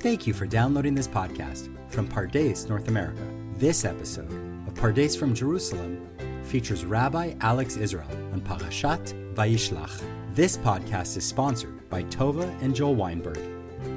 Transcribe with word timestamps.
Thank 0.00 0.26
you 0.26 0.32
for 0.32 0.46
downloading 0.46 0.94
this 0.94 1.06
podcast 1.06 1.68
from 1.90 2.08
Pardes, 2.08 2.66
North 2.70 2.88
America. 2.88 3.20
This 3.56 3.84
episode 3.84 4.32
of 4.66 4.72
Pardes 4.72 5.14
from 5.14 5.34
Jerusalem 5.34 6.08
features 6.42 6.86
Rabbi 6.86 7.34
Alex 7.42 7.76
Israel 7.76 8.08
on 8.32 8.40
Parashat 8.40 9.34
Vayishlach. 9.34 10.02
This 10.34 10.56
podcast 10.56 11.18
is 11.18 11.26
sponsored 11.26 11.86
by 11.90 12.04
Tova 12.04 12.48
and 12.62 12.74
Joel 12.74 12.94
Weinberg 12.94 13.36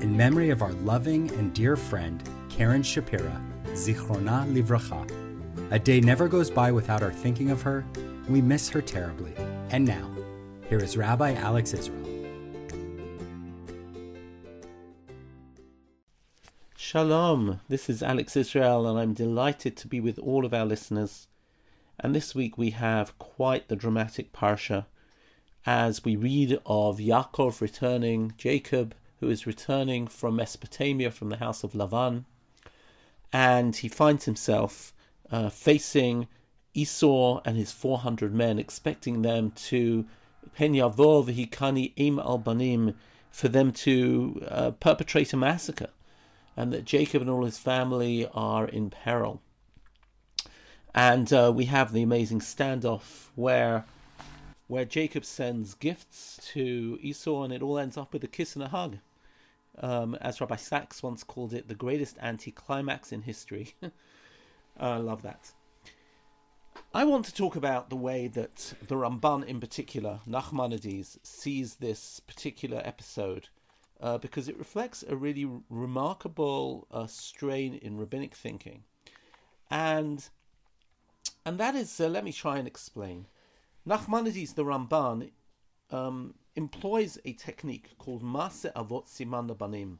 in 0.01 0.17
memory 0.17 0.49
of 0.49 0.61
our 0.61 0.73
loving 0.73 1.31
and 1.35 1.53
dear 1.53 1.77
friend 1.77 2.21
Karen 2.49 2.81
Shapira, 2.81 3.41
Zichrona 3.67 4.45
Livracha. 4.53 5.09
A 5.71 5.79
day 5.79 6.01
never 6.01 6.27
goes 6.27 6.49
by 6.49 6.69
without 6.69 7.01
our 7.01 7.13
thinking 7.13 7.49
of 7.49 7.61
her. 7.61 7.85
We 8.27 8.41
miss 8.41 8.67
her 8.71 8.81
terribly. 8.81 9.31
And 9.69 9.85
now, 9.85 10.11
here 10.67 10.79
is 10.79 10.97
Rabbi 10.97 11.35
Alex 11.35 11.73
Israel. 11.73 12.02
Shalom, 16.93 17.59
this 17.69 17.89
is 17.89 18.03
Alex 18.03 18.37
Israel, 18.37 18.85
and 18.85 18.99
I'm 18.99 19.15
delighted 19.15 19.75
to 19.77 19.87
be 19.87 19.99
with 19.99 20.19
all 20.19 20.45
of 20.45 20.53
our 20.53 20.63
listeners. 20.63 21.27
And 21.99 22.13
this 22.13 22.35
week 22.35 22.55
we 22.55 22.69
have 22.69 23.17
quite 23.17 23.67
the 23.67 23.75
dramatic 23.75 24.31
parsha 24.31 24.85
as 25.65 26.05
we 26.05 26.15
read 26.15 26.59
of 26.67 26.99
Yaakov 26.99 27.61
returning, 27.61 28.35
Jacob, 28.37 28.93
who 29.19 29.27
is 29.27 29.47
returning 29.47 30.05
from 30.05 30.35
Mesopotamia 30.35 31.09
from 31.09 31.29
the 31.29 31.37
house 31.37 31.63
of 31.63 31.73
Lavan, 31.73 32.25
and 33.31 33.75
he 33.75 33.87
finds 33.87 34.25
himself 34.25 34.93
uh, 35.31 35.49
facing 35.49 36.27
Esau 36.75 37.41
and 37.43 37.57
his 37.57 37.71
400 37.71 38.35
men, 38.35 38.59
expecting 38.59 39.23
them 39.23 39.49
to 39.49 40.05
Pen 40.53 40.73
Yavov 40.73 41.33
Hikani 41.33 41.93
Im 41.95 42.19
al 42.19 42.37
Banim, 42.37 42.93
for 43.31 43.47
them 43.47 43.71
to 43.71 44.45
uh, 44.47 44.69
perpetrate 44.69 45.33
a 45.33 45.37
massacre 45.37 45.89
and 46.55 46.71
that 46.73 46.85
Jacob 46.85 47.21
and 47.21 47.29
all 47.29 47.45
his 47.45 47.57
family 47.57 48.27
are 48.33 48.67
in 48.67 48.89
peril. 48.89 49.41
And 50.95 51.31
uh, 51.33 51.51
we 51.55 51.65
have 51.65 51.91
the 51.91 52.03
amazing 52.03 52.39
standoff 52.39 53.29
where 53.35 53.85
where 54.67 54.85
Jacob 54.85 55.25
sends 55.25 55.73
gifts 55.73 56.39
to 56.53 56.97
Esau, 57.01 57.43
and 57.43 57.53
it 57.53 57.61
all 57.61 57.77
ends 57.77 57.97
up 57.97 58.13
with 58.13 58.23
a 58.23 58.27
kiss 58.27 58.55
and 58.55 58.63
a 58.63 58.69
hug. 58.69 58.97
Um, 59.79 60.15
as 60.15 60.39
Rabbi 60.39 60.55
Sacks 60.55 61.03
once 61.03 61.23
called 61.23 61.53
it, 61.53 61.67
the 61.67 61.75
greatest 61.75 62.17
anticlimax 62.21 63.11
in 63.11 63.21
history. 63.21 63.73
I 64.79 64.97
love 64.97 65.23
that. 65.23 65.51
I 66.93 67.03
want 67.05 67.25
to 67.25 67.33
talk 67.33 67.55
about 67.55 67.89
the 67.89 67.95
way 67.95 68.27
that 68.29 68.73
the 68.87 68.95
Ramban, 68.95 69.45
in 69.45 69.59
particular, 69.59 70.19
Nachmanides, 70.27 71.17
sees 71.23 71.75
this 71.75 72.19
particular 72.21 72.81
episode 72.85 73.49
uh, 74.03 74.17
because 74.17 74.49
it 74.49 74.59
reflects 74.59 75.03
a 75.07 75.15
really 75.15 75.49
remarkable 75.69 76.85
uh, 76.91 77.07
strain 77.07 77.73
in 77.75 77.97
rabbinic 77.97 78.35
thinking, 78.35 78.83
and 79.71 80.29
and 81.45 81.57
that 81.57 81.73
is 81.73 81.99
uh, 82.01 82.09
let 82.09 82.25
me 82.25 82.33
try 82.33 82.57
and 82.57 82.67
explain. 82.67 83.25
Nachmanides 83.87 84.55
the 84.55 84.65
Ramban 84.65 85.31
um, 85.89 86.33
employs 86.57 87.17
a 87.23 87.31
technique 87.33 87.97
called 87.97 88.21
Maase 88.21 88.71
Avot 88.73 89.07
Siman 89.07 89.57
Banim. 89.57 89.99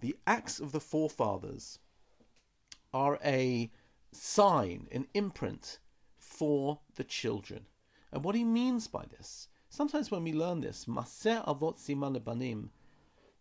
The 0.00 0.16
acts 0.26 0.60
of 0.60 0.72
the 0.72 0.80
forefathers 0.80 1.78
are 2.92 3.18
a 3.24 3.70
sign, 4.12 4.88
an 4.92 5.06
imprint 5.14 5.78
for 6.18 6.80
the 6.96 7.04
children. 7.04 7.64
And 8.12 8.22
what 8.24 8.34
he 8.34 8.44
means 8.44 8.88
by 8.88 9.06
this, 9.06 9.48
sometimes 9.70 10.10
when 10.10 10.22
we 10.22 10.34
learn 10.34 10.60
this, 10.60 10.84
Maase 10.84 11.42
Avot 11.46 11.78
Siman 11.78 12.22
Banim, 12.22 12.70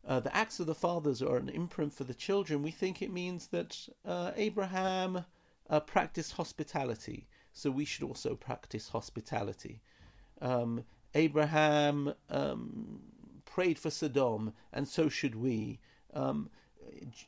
uh, 0.07 0.19
the 0.19 0.35
acts 0.35 0.59
of 0.59 0.67
the 0.67 0.75
fathers 0.75 1.21
are 1.21 1.37
an 1.37 1.49
imprint 1.49 1.93
for 1.93 2.03
the 2.03 2.13
children, 2.13 2.61
we 2.61 2.71
think 2.71 3.01
it 3.01 3.11
means 3.11 3.47
that 3.47 3.87
uh, 4.05 4.31
Abraham 4.35 5.25
uh, 5.69 5.79
practiced 5.79 6.33
hospitality, 6.33 7.27
so 7.53 7.71
we 7.71 7.85
should 7.85 8.03
also 8.03 8.35
practice 8.35 8.89
hospitality. 8.89 9.81
Um, 10.41 10.83
Abraham 11.15 12.13
um, 12.29 13.01
prayed 13.45 13.79
for 13.79 13.89
Sodom, 13.89 14.53
and 14.73 14.87
so 14.87 15.09
should 15.09 15.35
we. 15.35 15.79
Um, 16.13 16.49
J- 17.11 17.27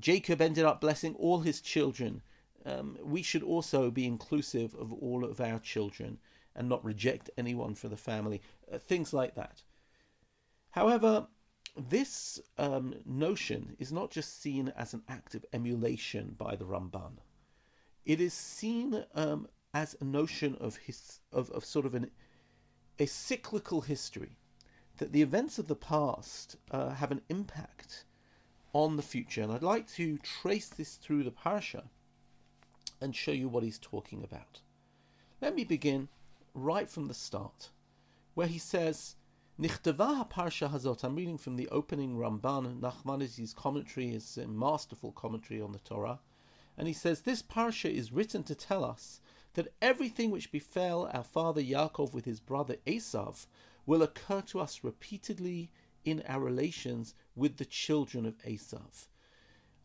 Jacob 0.00 0.40
ended 0.40 0.64
up 0.64 0.80
blessing 0.80 1.14
all 1.16 1.40
his 1.40 1.60
children. 1.60 2.22
Um, 2.66 2.98
we 3.02 3.22
should 3.22 3.42
also 3.42 3.90
be 3.90 4.06
inclusive 4.06 4.74
of 4.74 4.92
all 4.92 5.24
of 5.24 5.40
our 5.40 5.58
children 5.58 6.18
and 6.56 6.68
not 6.68 6.84
reject 6.84 7.30
anyone 7.38 7.74
for 7.74 7.88
the 7.88 7.96
family. 7.96 8.42
Uh, 8.72 8.78
things 8.78 9.12
like 9.12 9.34
that. 9.36 9.62
However, 10.70 11.28
this 11.78 12.40
um, 12.58 12.94
notion 13.06 13.76
is 13.78 13.92
not 13.92 14.10
just 14.10 14.42
seen 14.42 14.72
as 14.76 14.94
an 14.94 15.02
act 15.08 15.34
of 15.34 15.46
emulation 15.52 16.34
by 16.36 16.56
the 16.56 16.64
Ramban. 16.64 17.18
It 18.04 18.20
is 18.20 18.34
seen 18.34 19.04
um, 19.14 19.46
as 19.72 19.96
a 20.00 20.04
notion 20.04 20.56
of 20.56 20.76
his 20.76 21.20
of, 21.32 21.50
of 21.50 21.64
sort 21.64 21.86
of 21.86 21.94
an 21.94 22.10
a 22.98 23.06
cyclical 23.06 23.80
history 23.80 24.38
that 24.96 25.12
the 25.12 25.22
events 25.22 25.58
of 25.58 25.68
the 25.68 25.76
past 25.76 26.56
uh, 26.70 26.90
have 26.90 27.12
an 27.12 27.20
impact 27.28 28.04
on 28.72 28.96
the 28.96 29.02
future, 29.02 29.42
and 29.42 29.52
I'd 29.52 29.62
like 29.62 29.88
to 29.92 30.18
trace 30.18 30.68
this 30.68 30.96
through 30.96 31.22
the 31.22 31.30
parasha 31.30 31.84
and 33.00 33.14
show 33.14 33.30
you 33.30 33.48
what 33.48 33.62
he's 33.62 33.78
talking 33.78 34.24
about. 34.24 34.60
Let 35.40 35.54
me 35.54 35.62
begin 35.62 36.08
right 36.54 36.90
from 36.90 37.06
the 37.06 37.14
start, 37.14 37.70
where 38.34 38.48
he 38.48 38.58
says 38.58 39.14
Nichtava 39.60 40.30
parsha 40.30 40.70
hazot. 40.70 41.02
I'm 41.02 41.16
reading 41.16 41.36
from 41.36 41.56
the 41.56 41.68
opening 41.70 42.14
Ramban 42.14 42.78
Nachmanides' 42.78 43.56
commentary, 43.56 44.10
is 44.10 44.38
a 44.38 44.46
masterful 44.46 45.10
commentary 45.10 45.60
on 45.60 45.72
the 45.72 45.80
Torah, 45.80 46.20
and 46.76 46.86
he 46.86 46.94
says 46.94 47.22
this 47.22 47.42
parsha 47.42 47.90
is 47.90 48.12
written 48.12 48.44
to 48.44 48.54
tell 48.54 48.84
us 48.84 49.20
that 49.54 49.74
everything 49.82 50.30
which 50.30 50.52
befell 50.52 51.10
our 51.12 51.24
father 51.24 51.60
Yaakov 51.60 52.12
with 52.12 52.24
his 52.24 52.38
brother 52.38 52.76
Esav 52.86 53.46
will 53.84 54.02
occur 54.02 54.42
to 54.42 54.60
us 54.60 54.84
repeatedly 54.84 55.72
in 56.04 56.22
our 56.28 56.38
relations 56.38 57.16
with 57.34 57.56
the 57.56 57.64
children 57.64 58.26
of 58.26 58.38
Esav. 58.44 59.08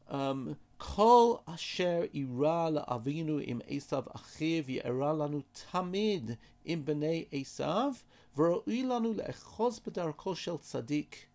Um, 0.08 0.56
Kol 0.78 1.42
asher 1.48 2.10
ira 2.14 2.70
la'avinu 2.70 3.44
im 3.48 3.64
Esav 3.68 4.06
achiv 4.14 4.66
yera 4.66 5.18
lanu 5.18 5.44
tamid 5.56 6.38
im 6.64 6.84
bnei 6.84 7.28
Esav 7.32 8.04
וראוי 8.37 8.83
לנו 8.83 9.15
לאחוז 9.15 9.81
בדרכו 9.87 10.37
של 10.37 10.57
צדיק, 10.57 11.27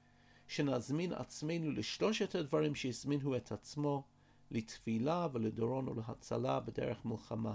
שנזמין 0.47 1.13
עצמנו 1.13 1.71
לשלושת 1.71 2.35
הדברים 2.35 2.75
שהזמינו 2.75 3.37
את 3.37 3.51
עצמו, 3.51 4.03
לתפילה 4.51 5.27
ולדורון 5.33 5.87
ולהצלה 5.89 6.59
בדרך 6.59 7.05
מלחמה. 7.05 7.53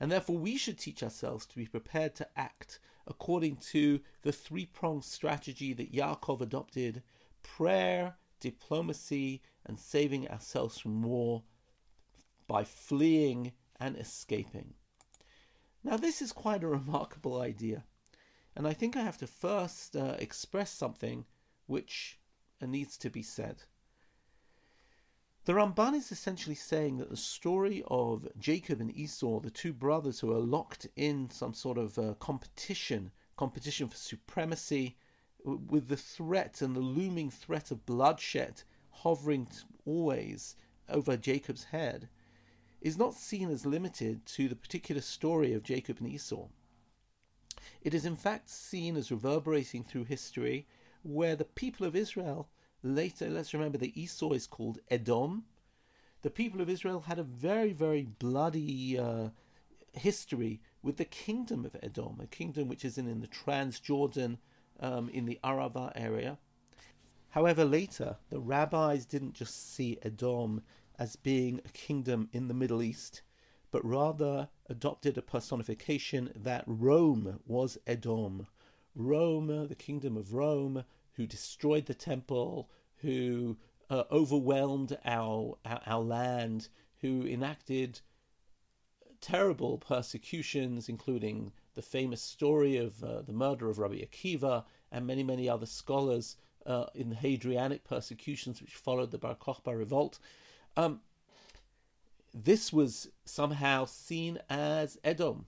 And 0.00 0.12
therefore 0.12 0.38
we 0.38 0.56
should 0.56 0.78
teach 0.78 1.02
ourselves 1.02 1.46
to 1.46 1.56
be 1.56 1.66
prepared 1.66 2.14
to 2.16 2.28
act 2.36 2.78
according 3.06 3.56
to 3.72 4.00
the 4.22 4.32
three-pronged 4.32 5.04
strategy 5.04 5.72
that 5.72 5.92
Yaakov 5.92 6.40
adopted, 6.40 7.02
prayer, 7.42 8.16
diplomacy, 8.38 9.42
and 9.66 9.78
saving 9.78 10.28
ourselves 10.28 10.78
from 10.78 11.02
war 11.02 11.42
by 12.46 12.62
fleeing 12.64 13.52
and 13.80 13.96
escaping. 13.96 14.74
Now 15.82 15.96
this 15.96 16.22
is 16.22 16.32
quite 16.32 16.62
a 16.62 16.68
remarkable 16.68 17.40
idea. 17.40 17.84
And 18.55 18.67
I 18.67 18.73
think 18.73 18.95
I 18.95 19.01
have 19.01 19.17
to 19.17 19.27
first 19.27 19.95
uh, 19.95 20.15
express 20.19 20.71
something 20.71 21.25
which 21.65 22.19
uh, 22.61 22.67
needs 22.67 22.97
to 22.97 23.09
be 23.09 23.23
said. 23.23 23.63
The 25.45 25.53
Ramban 25.53 25.95
is 25.95 26.11
essentially 26.11 26.55
saying 26.55 26.97
that 26.97 27.09
the 27.09 27.17
story 27.17 27.83
of 27.87 28.27
Jacob 28.39 28.79
and 28.79 28.95
Esau, 28.95 29.39
the 29.41 29.51
two 29.51 29.73
brothers 29.73 30.19
who 30.19 30.31
are 30.31 30.39
locked 30.39 30.87
in 30.95 31.29
some 31.29 31.53
sort 31.53 31.77
of 31.77 31.97
uh, 31.97 32.13
competition, 32.13 33.11
competition 33.35 33.89
for 33.89 33.97
supremacy, 33.97 34.95
with 35.43 35.89
the 35.89 35.97
threat 35.97 36.61
and 36.61 36.75
the 36.75 36.79
looming 36.79 37.29
threat 37.29 37.71
of 37.71 37.85
bloodshed 37.85 38.63
hovering 38.89 39.47
always 39.85 40.55
over 40.87 41.17
Jacob's 41.17 41.65
head, 41.65 42.07
is 42.79 42.97
not 42.97 43.15
seen 43.15 43.49
as 43.49 43.65
limited 43.65 44.25
to 44.25 44.47
the 44.47 44.55
particular 44.55 45.01
story 45.01 45.53
of 45.53 45.63
Jacob 45.63 45.97
and 45.99 46.07
Esau. 46.07 46.47
It 47.83 47.93
is 47.93 48.05
in 48.05 48.15
fact 48.15 48.49
seen 48.49 48.95
as 48.95 49.11
reverberating 49.11 49.83
through 49.83 50.05
history, 50.05 50.65
where 51.01 51.35
the 51.35 51.43
people 51.43 51.85
of 51.85 51.97
Israel 51.97 52.47
later, 52.81 53.29
let's 53.29 53.53
remember 53.53 53.77
that 53.77 53.97
Esau 53.97 54.31
is 54.31 54.47
called 54.47 54.79
Edom. 54.89 55.43
The 56.21 56.29
people 56.29 56.61
of 56.61 56.69
Israel 56.69 57.01
had 57.01 57.19
a 57.19 57.23
very, 57.23 57.73
very 57.73 58.03
bloody 58.03 58.97
uh, 58.97 59.31
history 59.91 60.61
with 60.81 60.95
the 60.95 61.03
kingdom 61.03 61.65
of 61.65 61.75
Edom, 61.83 62.21
a 62.21 62.27
kingdom 62.27 62.69
which 62.69 62.85
is 62.85 62.97
in, 62.97 63.05
in 63.05 63.19
the 63.19 63.27
Transjordan, 63.27 64.37
um, 64.79 65.09
in 65.09 65.25
the 65.25 65.39
Arava 65.43 65.91
area. 65.93 66.37
However, 67.31 67.65
later, 67.65 68.15
the 68.29 68.39
rabbis 68.39 69.05
didn't 69.05 69.33
just 69.33 69.73
see 69.73 69.97
Edom 70.03 70.63
as 70.97 71.17
being 71.17 71.59
a 71.65 71.69
kingdom 71.69 72.29
in 72.31 72.47
the 72.47 72.53
Middle 72.53 72.81
East, 72.81 73.23
but 73.73 73.83
rather 73.83 74.47
adopted 74.69 75.17
a 75.17 75.21
personification 75.23 76.31
that 76.35 76.63
Rome 76.67 77.39
was 77.47 77.75
Edom. 77.87 78.45
Rome, 78.95 79.67
the 79.67 79.73
kingdom 79.73 80.15
of 80.15 80.35
Rome, 80.35 80.83
who 81.13 81.25
destroyed 81.25 81.87
the 81.87 81.95
temple, 81.95 82.69
who 82.97 83.57
uh, 83.89 84.03
overwhelmed 84.11 84.95
our, 85.03 85.57
our, 85.65 85.81
our 85.87 86.03
land, 86.03 86.69
who 87.01 87.25
enacted 87.25 87.99
terrible 89.21 89.79
persecutions, 89.79 90.87
including 90.87 91.51
the 91.73 91.81
famous 91.81 92.21
story 92.21 92.77
of 92.77 93.03
uh, 93.03 93.23
the 93.23 93.33
murder 93.33 93.71
of 93.71 93.79
Rabbi 93.79 94.05
Akiva 94.05 94.65
and 94.91 95.07
many, 95.07 95.23
many 95.23 95.49
other 95.49 95.65
scholars 95.65 96.37
uh, 96.67 96.85
in 96.93 97.09
the 97.09 97.15
Hadrianic 97.15 97.83
persecutions 97.83 98.61
which 98.61 98.75
followed 98.75 99.09
the 99.09 99.17
Bar 99.17 99.35
Kokhba 99.35 99.75
revolt. 99.75 100.19
Um, 100.77 101.01
this 102.33 102.73
was 102.73 103.09
somehow 103.25 103.85
seen 103.85 104.39
as 104.49 104.97
Edom. 105.03 105.45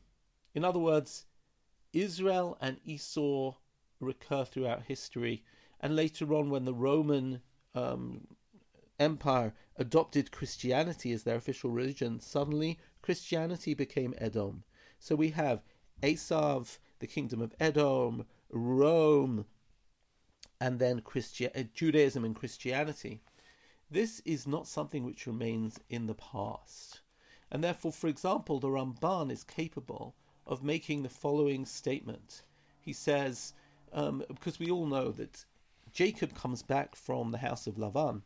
In 0.53 0.63
other 0.63 0.79
words, 0.79 1.25
Israel 1.93 2.57
and 2.61 2.79
Esau 2.85 3.55
recur 3.99 4.45
throughout 4.45 4.83
history, 4.83 5.43
and 5.79 5.95
later 5.95 6.33
on, 6.33 6.49
when 6.49 6.65
the 6.65 6.73
Roman 6.73 7.41
um, 7.73 8.27
Empire 8.99 9.53
adopted 9.77 10.31
Christianity 10.31 11.11
as 11.11 11.23
their 11.23 11.35
official 11.35 11.69
religion, 11.69 12.19
suddenly 12.19 12.79
Christianity 13.01 13.73
became 13.73 14.13
Edom. 14.17 14.63
So 14.99 15.15
we 15.15 15.29
have 15.31 15.63
Esav, 16.01 16.77
the 16.99 17.07
kingdom 17.07 17.41
of 17.41 17.53
Edom, 17.59 18.25
Rome, 18.49 19.45
and 20.61 20.79
then 20.79 21.01
Christi- 21.01 21.49
Judaism 21.73 22.23
and 22.23 22.35
Christianity. 22.35 23.21
This 23.91 24.19
is 24.25 24.47
not 24.47 24.67
something 24.67 25.03
which 25.03 25.27
remains 25.27 25.79
in 25.89 26.07
the 26.07 26.15
past. 26.15 27.01
And 27.51 27.63
therefore, 27.63 27.91
for 27.91 28.07
example, 28.07 28.59
the 28.59 28.67
Ramban 28.67 29.31
is 29.31 29.43
capable 29.43 30.15
of 30.47 30.63
making 30.63 31.03
the 31.03 31.09
following 31.09 31.65
statement. 31.65 32.43
He 32.81 32.93
says, 32.93 33.53
um, 33.93 34.23
because 34.27 34.59
we 34.59 34.71
all 34.71 34.87
know 34.87 35.11
that 35.11 35.45
Jacob 35.93 36.33
comes 36.33 36.63
back 36.63 36.95
from 36.95 37.31
the 37.31 37.37
house 37.37 37.67
of 37.67 37.75
Lavan, 37.75 38.23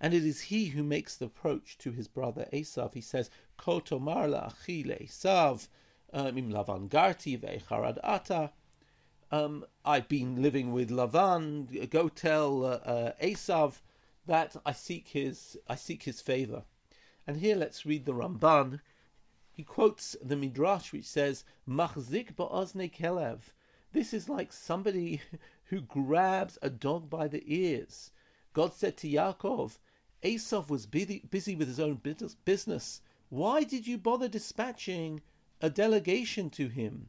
and 0.00 0.14
it 0.14 0.24
is 0.24 0.40
he 0.40 0.66
who 0.66 0.82
makes 0.82 1.16
the 1.16 1.26
approach 1.26 1.78
to 1.78 1.92
his 1.92 2.08
brother 2.08 2.48
Esav. 2.52 2.94
He 2.94 3.00
says, 3.00 3.30
Kotomar 3.58 4.28
achile 4.28 5.06
Esav, 5.06 5.68
um, 6.12 6.38
im 6.38 6.50
Lavan 6.50 6.88
garti 6.88 7.38
ve'charad 7.38 7.98
ata. 8.02 8.52
Um, 9.30 9.64
I've 9.84 10.08
been 10.08 10.42
living 10.42 10.72
with 10.72 10.90
Lavan. 10.90 11.88
Go 11.90 12.08
tell 12.08 12.64
uh, 12.64 12.68
uh, 12.68 13.12
Esav 13.22 13.80
that 14.26 14.56
I 14.64 14.72
seek 14.72 15.08
his 15.08 15.58
I 15.68 15.74
seek 15.74 16.04
his 16.04 16.20
favor. 16.20 16.64
And 17.26 17.36
here 17.36 17.56
let's 17.56 17.86
read 17.86 18.04
the 18.04 18.14
Ramban. 18.14 18.80
He 19.50 19.62
quotes 19.62 20.16
the 20.22 20.36
Midrash 20.36 20.92
which 20.92 21.06
says, 21.06 21.44
"Machzik 21.68 22.34
ba'ozne 22.34 22.92
kelev." 22.92 23.52
This 23.92 24.14
is 24.14 24.28
like 24.28 24.52
somebody 24.52 25.20
who 25.64 25.80
grabs 25.80 26.58
a 26.62 26.70
dog 26.70 27.10
by 27.10 27.28
the 27.28 27.42
ears. 27.46 28.10
God 28.52 28.74
said 28.74 28.96
to 28.98 29.08
Yaakov, 29.08 29.78
Esav 30.22 30.68
was 30.68 30.86
busy, 30.86 31.22
with 31.56 31.68
his 31.68 31.80
own 31.80 32.00
business. 32.44 33.00
Why 33.28 33.64
did 33.64 33.86
you 33.86 33.98
bother 33.98 34.28
dispatching 34.28 35.22
a 35.60 35.68
delegation 35.68 36.50
to 36.50 36.68
him? 36.68 37.08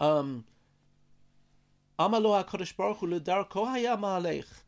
Um, 0.00 0.44
Amalo 1.98 2.44
HaKadosh 2.44 2.76
Baruch 2.76 2.98
Hu 2.98 3.08
ma'alech, 3.08 4.63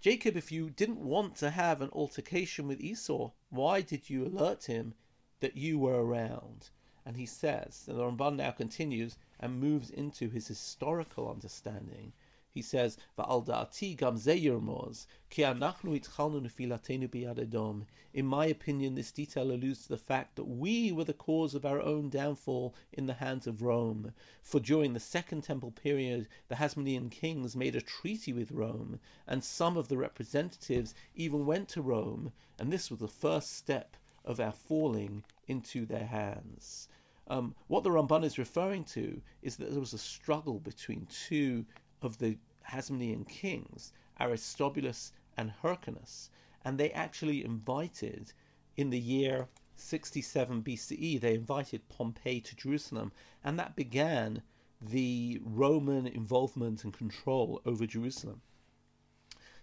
Jacob, 0.00 0.36
if 0.36 0.52
you 0.52 0.70
didn't 0.70 1.00
want 1.00 1.34
to 1.34 1.50
have 1.50 1.82
an 1.82 1.90
altercation 1.90 2.68
with 2.68 2.80
Esau, 2.80 3.32
why 3.50 3.80
did 3.80 4.08
you 4.08 4.24
alert 4.24 4.66
him 4.66 4.94
that 5.40 5.56
you 5.56 5.76
were 5.76 6.04
around? 6.04 6.70
And 7.04 7.16
he 7.16 7.26
says, 7.26 7.86
and 7.88 7.98
the 7.98 8.04
Ramban 8.04 8.36
now 8.36 8.52
continues 8.52 9.18
and 9.40 9.58
moves 9.60 9.90
into 9.90 10.28
his 10.28 10.46
historical 10.46 11.28
understanding 11.28 12.12
he 12.58 12.62
says, 12.62 12.98
"Va'al 13.16 13.46
da'ati 13.46 13.96
gam 13.96 14.16
zeyirmoz, 14.16 15.06
ki 15.30 15.42
anachnu 15.42 15.96
itchalnu 15.96 16.40
nefilatenu 16.40 17.08
biyad 17.08 17.86
In 18.12 18.26
my 18.26 18.46
opinion, 18.46 18.96
this 18.96 19.12
detail 19.12 19.52
alludes 19.52 19.82
to 19.82 19.90
the 19.90 19.96
fact 19.96 20.34
that 20.34 20.46
we 20.46 20.90
were 20.90 21.04
the 21.04 21.14
cause 21.14 21.54
of 21.54 21.64
our 21.64 21.80
own 21.80 22.08
downfall 22.08 22.74
in 22.92 23.06
the 23.06 23.14
hands 23.14 23.46
of 23.46 23.62
Rome. 23.62 24.12
For 24.42 24.58
during 24.58 24.92
the 24.92 24.98
Second 24.98 25.44
Temple 25.44 25.70
period, 25.70 26.26
the 26.48 26.56
Hasmonean 26.56 27.12
kings 27.12 27.54
made 27.54 27.76
a 27.76 27.80
treaty 27.80 28.32
with 28.32 28.50
Rome, 28.50 28.98
and 29.24 29.44
some 29.44 29.76
of 29.76 29.86
the 29.86 29.96
representatives 29.96 30.96
even 31.14 31.46
went 31.46 31.68
to 31.68 31.80
Rome, 31.80 32.32
and 32.58 32.72
this 32.72 32.90
was 32.90 32.98
the 32.98 33.06
first 33.06 33.52
step 33.52 33.96
of 34.24 34.40
our 34.40 34.50
falling 34.50 35.22
into 35.46 35.86
their 35.86 36.06
hands. 36.06 36.88
Um, 37.28 37.54
what 37.66 37.84
the 37.84 37.90
Ramban 37.90 38.24
is 38.24 38.38
referring 38.38 38.84
to 38.84 39.20
is 39.42 39.56
that 39.56 39.70
there 39.70 39.80
was 39.80 39.92
a 39.92 39.98
struggle 39.98 40.60
between 40.60 41.06
two 41.06 41.66
of 42.00 42.18
the 42.18 42.38
Hasmonean 42.68 43.26
kings, 43.26 43.92
Aristobulus 44.20 45.12
and 45.36 45.50
Hyrcanus, 45.50 46.30
and 46.64 46.78
they 46.78 46.90
actually 46.90 47.44
invited 47.44 48.32
in 48.76 48.90
the 48.90 48.98
year 48.98 49.48
67 49.76 50.62
BCE, 50.62 51.20
they 51.20 51.34
invited 51.34 51.88
Pompey 51.88 52.40
to 52.40 52.56
Jerusalem, 52.56 53.12
and 53.42 53.58
that 53.58 53.76
began 53.76 54.42
the 54.80 55.40
Roman 55.42 56.06
involvement 56.06 56.84
and 56.84 56.92
control 56.92 57.62
over 57.64 57.86
Jerusalem. 57.86 58.42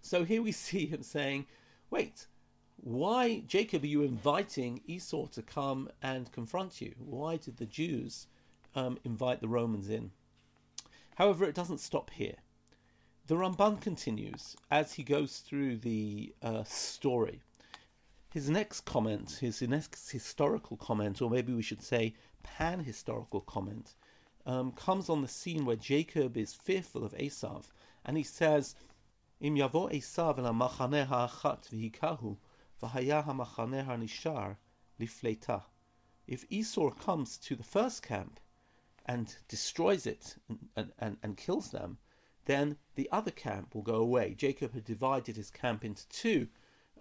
So 0.01 0.24
here 0.24 0.42
we 0.42 0.51
see 0.68 0.86
him 0.86 1.04
saying, 1.04 1.46
Wait, 1.90 2.28
why, 2.78 3.42
Jacob, 3.42 3.84
are 3.84 3.88
you 3.88 4.01
inviting 4.01 4.81
Esau 4.88 5.28
to 5.28 5.42
come 5.42 5.90
and 6.01 6.31
confront 6.31 6.81
you? 6.81 6.96
Why 6.98 7.38
did 7.38 7.58
the 7.58 7.66
Jews 7.66 8.28
um, 8.74 8.98
invite 9.04 9.42
the 9.42 9.48
Romans 9.48 9.90
in? 9.90 10.12
However, 11.16 11.46
it 11.46 11.56
doesn't 11.56 11.80
stop 11.80 12.10
here 12.10 12.38
the 13.27 13.36
Ramban 13.36 13.81
continues 13.81 14.56
as 14.69 14.94
he 14.94 15.01
goes 15.01 15.39
through 15.39 15.77
the 15.77 16.31
uh, 16.44 16.63
story. 16.63 17.42
His 18.31 18.51
next 18.51 18.81
comment, 18.81 19.31
his 19.42 19.63
next 19.63 20.12
historical 20.12 20.77
comment, 20.77 21.24
or 21.24 21.30
maybe 21.31 21.51
we 21.51 21.63
should 21.63 21.81
say 21.81 22.13
pan 22.44 22.81
historical 22.81 23.42
comment, 23.42 23.95
um, 24.45 24.72
comes 24.74 25.10
on 25.10 25.24
the 25.24 25.27
scene 25.27 25.66
where 25.66 25.75
Jacob 25.75 26.38
is 26.38 26.54
fearful 26.54 27.04
of 27.04 27.13
Esav, 27.13 27.72
and 28.06 28.16
he 28.16 28.22
says, 28.24 28.75
Im 29.39 29.56
yavo 29.56 29.92
Esav. 29.92 30.38
If 36.27 36.45
Esau 36.50 36.92
comes 36.92 37.38
to 37.38 37.56
the 37.56 37.63
first 37.63 38.04
camp 38.04 38.39
and 39.08 39.36
destroys 39.48 40.05
it 40.05 40.36
and, 40.75 40.91
and, 41.00 41.17
and 41.24 41.38
kills 41.38 41.72
them, 41.72 41.98
then 42.46 42.78
the 42.96 43.10
other 43.12 43.32
camp 43.32 43.75
will 43.75 43.82
go 43.82 43.96
away. 43.96 44.34
Jacob 44.34 44.74
had 44.74 44.86
divided 44.86 45.36
his 45.36 45.52
camp 45.52 45.84
into 45.84 46.08
two, 46.10 46.48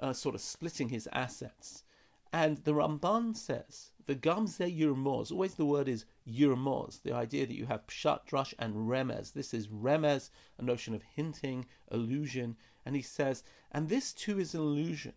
uh, 0.00 0.12
sort 0.12 0.34
of 0.34 0.40
splitting 0.40 0.88
his 0.88 1.08
assets. 1.12 1.84
And 2.32 2.58
the 2.64 2.74
Ramban 2.74 3.36
says, 3.36 3.92
the 4.06 4.16
Gamze 4.16 4.76
Yurmoz, 4.76 5.30
always 5.30 5.54
the 5.54 5.64
word 5.64 5.88
is 5.88 6.04
Yurmoz, 6.26 7.00
the 7.02 7.12
idea 7.12 7.46
that 7.46 7.54
you 7.54 7.66
have 7.66 7.86
Pshat, 7.86 8.26
Drush, 8.26 8.52
and 8.58 8.74
Remez. 8.88 9.32
This 9.32 9.54
is 9.54 9.68
Remez, 9.68 10.30
a 10.58 10.62
notion 10.62 10.94
of 10.94 11.02
hinting, 11.02 11.66
illusion. 11.92 12.56
And 12.84 12.96
he 12.96 13.02
says, 13.02 13.44
and 13.70 13.88
this 13.88 14.12
too 14.12 14.38
is 14.38 14.54
an 14.54 14.60
illusion. 14.60 15.14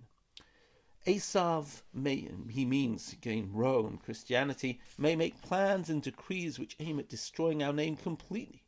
Esav 1.08 1.84
may, 1.94 2.30
he 2.50 2.66
means 2.66 3.14
again 3.14 3.50
Rome, 3.54 3.98
Christianity, 3.98 4.80
may 4.98 5.16
make 5.16 5.42
plans 5.42 5.90
and 5.90 6.02
decrees 6.02 6.60
which 6.60 6.76
aim 6.80 7.00
at 7.00 7.08
destroying 7.08 7.64
our 7.64 7.74
name 7.74 7.96
completely. 7.96 8.64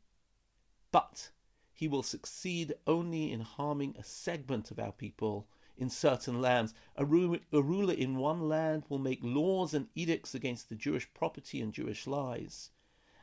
But 0.90 1.30
he 1.80 1.88
will 1.88 2.02
succeed 2.02 2.74
only 2.86 3.32
in 3.32 3.40
harming 3.40 3.96
a 3.96 4.04
segment 4.04 4.70
of 4.70 4.78
our 4.78 4.92
people 4.92 5.48
in 5.78 5.88
certain 5.88 6.38
lands. 6.38 6.74
A, 6.94 7.04
a 7.04 7.62
ruler 7.62 7.94
in 7.94 8.18
one 8.18 8.50
land 8.50 8.84
will 8.90 8.98
make 8.98 9.20
laws 9.22 9.72
and 9.72 9.88
edicts 9.94 10.34
against 10.34 10.68
the 10.68 10.74
Jewish 10.74 11.10
property 11.14 11.58
and 11.58 11.72
Jewish 11.72 12.06
lies. 12.06 12.70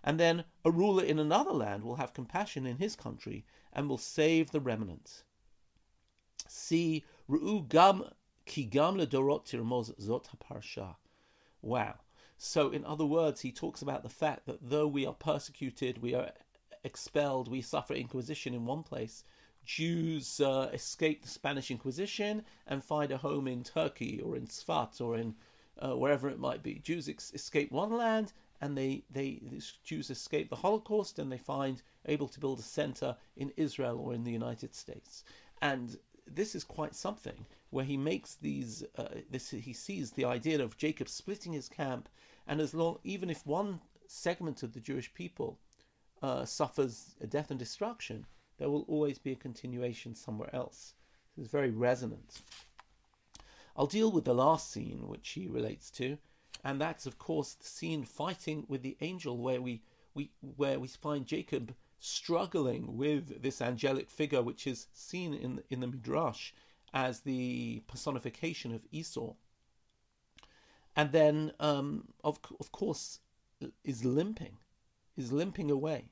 And 0.03 0.19
then 0.19 0.43
a 0.65 0.71
ruler 0.71 1.03
in 1.03 1.19
another 1.19 1.51
land 1.51 1.83
will 1.83 1.97
have 1.97 2.15
compassion 2.15 2.65
in 2.65 2.77
his 2.77 2.95
country 2.95 3.45
and 3.71 3.87
will 3.87 3.99
save 3.99 4.49
the 4.49 4.59
remnant. 4.59 5.23
See, 6.47 7.05
Ru'u 7.29 7.69
gam 7.69 8.09
ki 8.47 8.63
gam 8.65 8.95
ledorot 8.95 9.45
tirmoz 9.45 9.93
zot 10.01 10.29
haparsha. 10.35 10.95
Wow. 11.61 11.99
So, 12.39 12.71
in 12.71 12.83
other 12.85 13.05
words, 13.05 13.41
he 13.41 13.51
talks 13.51 13.83
about 13.83 14.01
the 14.01 14.09
fact 14.09 14.47
that 14.47 14.67
though 14.67 14.87
we 14.87 15.05
are 15.05 15.13
persecuted, 15.13 15.99
we 15.99 16.15
are 16.15 16.31
expelled, 16.87 17.47
we 17.47 17.61
suffer 17.61 17.93
Inquisition 17.93 18.53
in 18.55 18.65
one 18.65 18.81
place. 18.81 19.23
Jews 19.65 20.39
uh, 20.39 20.69
escape 20.73 21.21
the 21.21 21.27
Spanish 21.27 21.69
Inquisition 21.69 22.43
and 22.65 22.83
find 22.83 23.11
a 23.11 23.17
home 23.17 23.47
in 23.47 23.63
Turkey 23.63 24.21
or 24.21 24.37
in 24.37 24.47
Sfat 24.47 25.01
or 25.01 25.17
in 25.17 25.35
uh, 25.77 25.95
wherever 25.95 26.29
it 26.29 26.39
might 26.39 26.63
be. 26.63 26.75
Jews 26.79 27.09
ex- 27.09 27.33
escape 27.33 27.71
one 27.71 27.91
land 27.91 28.31
and 28.61 28.77
they, 28.77 29.03
they 29.11 29.41
Jews 29.83 30.09
escape 30.09 30.49
the 30.49 30.55
Holocaust 30.55 31.19
and 31.19 31.31
they 31.31 31.37
find 31.37 31.83
able 32.05 32.29
to 32.29 32.39
build 32.39 32.59
a 32.59 32.63
center 32.63 33.15
in 33.35 33.51
Israel 33.57 33.99
or 33.99 34.13
in 34.13 34.23
the 34.23 34.31
United 34.31 34.73
States. 34.73 35.23
And 35.61 35.97
this 36.25 36.55
is 36.55 36.63
quite 36.63 36.95
something 36.95 37.45
where 37.69 37.85
he 37.85 37.97
makes 37.97 38.35
these 38.35 38.83
uh, 38.97 39.09
this 39.29 39.49
he 39.49 39.73
sees 39.73 40.11
the 40.11 40.25
idea 40.25 40.63
of 40.63 40.77
Jacob 40.77 41.09
splitting 41.09 41.53
his 41.53 41.69
camp 41.69 42.09
and 42.47 42.61
as 42.61 42.73
long 42.73 42.99
even 43.03 43.29
if 43.29 43.45
one 43.45 43.79
segment 44.07 44.63
of 44.63 44.73
the 44.73 44.79
Jewish 44.79 45.13
people 45.13 45.59
uh, 46.21 46.45
suffers 46.45 47.15
a 47.21 47.27
death 47.27 47.51
and 47.51 47.59
destruction, 47.59 48.25
there 48.57 48.69
will 48.69 48.85
always 48.87 49.19
be 49.19 49.31
a 49.31 49.35
continuation 49.35 50.15
somewhere 50.15 50.53
else. 50.53 50.93
This 51.35 51.45
is 51.45 51.51
very 51.51 51.69
resonant. 51.69 52.41
I'll 53.75 53.85
deal 53.87 54.11
with 54.11 54.25
the 54.25 54.33
last 54.33 54.71
scene 54.71 55.07
which 55.07 55.29
he 55.29 55.47
relates 55.47 55.91
to, 55.91 56.17
and 56.63 56.81
that's 56.81 57.05
of 57.05 57.19
course 57.19 57.53
the 57.53 57.67
scene 57.67 58.03
fighting 58.03 58.65
with 58.67 58.81
the 58.81 58.97
angel 59.01 59.37
where 59.37 59.61
we, 59.61 59.83
we 60.15 60.31
where 60.55 60.79
we 60.79 60.87
find 60.87 61.27
Jacob 61.27 61.75
struggling 61.99 62.97
with 62.97 63.41
this 63.41 63.61
angelic 63.61 64.09
figure 64.09 64.41
which 64.41 64.65
is 64.65 64.87
seen 64.93 65.33
in 65.33 65.61
in 65.69 65.79
the 65.79 65.87
midrash 65.87 66.53
as 66.93 67.19
the 67.21 67.83
personification 67.87 68.73
of 68.73 68.81
Esau. 68.91 69.33
And 70.95 71.11
then 71.11 71.51
um, 71.59 72.07
of 72.23 72.39
of 72.59 72.71
course 72.71 73.19
is 73.83 74.03
limping, 74.03 74.57
is 75.17 75.33
limping 75.33 75.69
away. 75.71 76.11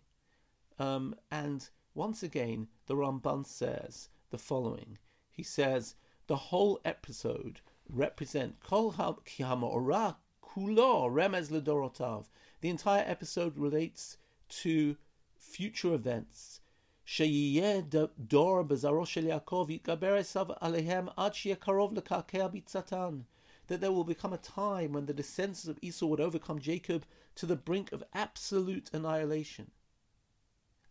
Um, 0.79 1.15
and 1.31 1.69
once 1.93 2.24
again 2.24 2.67
the 2.88 2.95
Ramban 2.95 3.45
says 3.45 4.09
the 4.31 4.38
following. 4.38 4.97
He 5.31 5.43
says 5.43 5.95
the 6.27 6.35
whole 6.35 6.81
episode 6.83 7.62
represent 7.88 8.59
kol 8.59 8.91
kihama 8.91 9.71
ora 9.71 10.17
kulo 10.41 11.07
remez 11.09 11.50
ledorotav. 11.51 12.25
The 12.62 12.69
entire 12.69 13.03
episode 13.05 13.57
relates 13.57 14.17
to 14.50 14.97
future 15.38 15.93
events. 15.93 16.62
dor 17.05 18.63
bezaro 18.65 19.05
shel 19.05 19.25
Yaakov 19.25 19.69
yitgaber 19.69 20.19
esav 20.19 20.57
alehem 20.59 21.13
ad 21.17 21.33
karov 21.33 21.93
lekakea 21.93 22.51
bitzatan. 22.51 23.25
That 23.67 23.81
there 23.81 23.91
will 23.91 24.03
become 24.03 24.34
a 24.34 24.38
time 24.38 24.93
when 24.93 25.05
the 25.05 25.13
descendants 25.13 25.67
of 25.67 25.79
Esau 25.81 26.05
would 26.07 26.19
overcome 26.19 26.60
Jacob 26.60 27.05
to 27.36 27.45
the 27.45 27.55
brink 27.55 27.91
of 27.91 28.03
absolute 28.13 28.89
annihilation. 28.93 29.72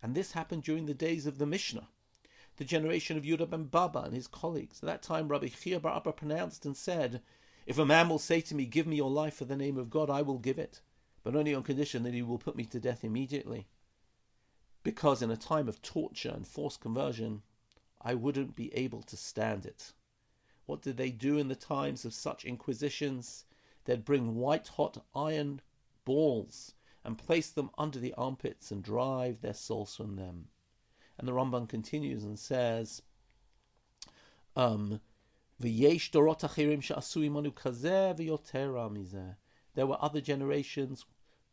And 0.03 0.15
this 0.15 0.33
happened 0.33 0.63
during 0.63 0.87
the 0.87 0.95
days 0.95 1.27
of 1.27 1.39
the 1.39 1.47
Mishnah 1.47 1.89
the 2.57 2.65
generation 2.65 3.17
of 3.17 3.25
Yudah 3.25 3.51
ben 3.51 3.65
Baba 3.65 4.01
and 4.01 4.15
his 4.15 4.29
colleagues. 4.29 4.81
At 4.81 4.87
that 4.87 5.03
time, 5.03 5.27
Rabbi 5.27 5.49
Chia 5.49 5.81
bar 5.81 5.97
Abba 5.97 6.13
pronounced 6.13 6.65
and 6.65 6.77
said, 6.77 7.21
If 7.67 7.79
a 7.79 7.87
man 7.87 8.09
will 8.09 8.21
say 8.21 8.41
to 8.43 8.55
me, 8.55 8.65
Give 8.65 8.87
me 8.87 8.97
your 8.97 9.11
life 9.11 9.35
for 9.35 9.45
the 9.45 9.57
name 9.57 9.77
of 9.77 9.91
God, 9.91 10.09
I 10.09 10.23
will 10.23 10.39
give 10.39 10.59
it, 10.59 10.81
but 11.25 11.35
only 11.35 11.55
on 11.55 11.65
condition 11.65 12.05
that 12.05 12.15
he 12.15 12.23
will 12.23 12.39
put 12.39 12.55
me 12.55 12.65
to 12.67 12.79
death 12.79 13.03
immediately. 13.03 13.67
Because 14.85 15.23
in 15.23 15.31
a 15.31 15.37
time 15.37 15.69
of 15.69 15.83
torture 15.83 16.31
and 16.31 16.47
forced 16.47 16.81
conversion, 16.81 17.43
I 18.01 18.15
wouldn't 18.15 18.55
be 18.55 18.73
able 18.75 19.03
to 19.03 19.17
stand 19.17 19.67
it. 19.67 19.93
What 20.67 20.81
did 20.81 20.97
they 20.97 21.11
do 21.11 21.39
in 21.39 21.49
the 21.49 21.55
times 21.55 22.05
of 22.05 22.15
such 22.15 22.45
inquisitions? 22.45 23.45
They'd 23.85 24.05
bring 24.05 24.37
white 24.37 24.69
hot 24.69 25.05
iron 25.15 25.61
balls 26.05 26.75
and 27.05 27.19
place 27.19 27.51
them 27.51 27.71
under 27.77 27.99
the 27.99 28.15
armpits 28.15 28.71
and 28.71 28.83
drive 28.83 29.43
their 29.43 29.55
souls 29.55 29.95
from 29.95 30.17
them. 30.17 30.49
And 31.19 31.29
the 31.29 31.33
Ramban 31.33 31.69
continues 31.69 32.25
and 32.25 32.39
says, 32.39 33.03
um, 34.57 35.01
There 35.61 35.71
were 39.87 40.03
other 40.03 40.21
generations 40.21 41.05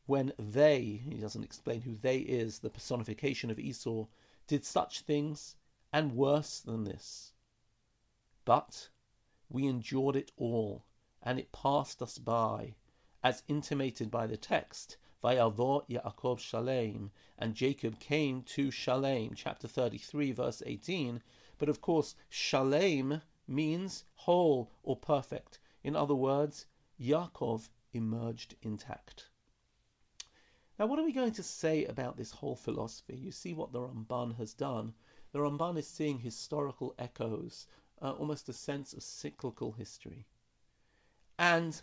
when 0.06 0.34
they, 0.40 0.84
he 0.84 1.18
doesn't 1.18 1.44
explain 1.44 1.82
who 1.82 1.96
they 1.96 2.20
is, 2.20 2.60
the 2.60 2.70
personification 2.70 3.52
of 3.52 3.60
Esau, 3.60 4.06
did 4.48 4.66
such 4.66 5.02
things 5.02 5.56
and 5.94 6.16
worse 6.16 6.60
than 6.60 6.86
this. 6.86 7.34
But 8.46 8.90
we 9.54 9.68
endured 9.68 10.16
it 10.16 10.32
all, 10.38 10.86
and 11.22 11.38
it 11.38 11.52
passed 11.52 12.02
us 12.02 12.18
by, 12.18 12.74
as 13.22 13.44
intimated 13.50 14.10
by 14.10 14.26
the 14.26 14.38
text, 14.38 14.96
Vayavo 15.22 15.86
Yaakov 15.88 16.40
Shalem, 16.40 17.12
and 17.38 17.54
Jacob 17.54 18.00
came 18.00 18.44
to 18.44 18.72
Shalem, 18.72 19.36
chapter 19.36 19.68
33, 19.68 20.32
verse 20.32 20.64
18. 20.66 21.22
But 21.58 21.70
of 21.70 21.82
course, 21.82 22.16
Shalem 22.30 23.22
means 23.46 24.06
whole 24.16 24.72
or 24.84 24.96
perfect. 24.96 25.60
In 25.84 25.96
other 25.96 26.16
words, 26.16 26.66
Yaakov 27.00 27.70
emerged 27.94 28.56
intact. 28.62 29.30
Now, 30.80 30.88
what 30.88 30.98
are 30.98 31.06
we 31.06 31.12
going 31.12 31.34
to 31.34 31.44
say 31.44 31.86
about 31.86 32.18
this 32.18 32.32
whole 32.32 32.56
philosophy? 32.56 33.18
You 33.18 33.32
see 33.32 33.54
what 33.54 33.74
the 33.74 33.82
Ramban 33.82 34.38
has 34.38 34.54
done. 34.54 34.94
The 35.34 35.40
Ramban 35.40 35.78
is 35.78 35.88
seeing 35.88 36.20
historical 36.20 36.96
echoes, 36.98 37.68
uh, 38.02 38.12
almost 38.12 38.50
a 38.50 38.54
sense 38.54 38.94
of 38.94 39.04
cyclical 39.04 39.72
history. 39.72 40.26
And 41.38 41.82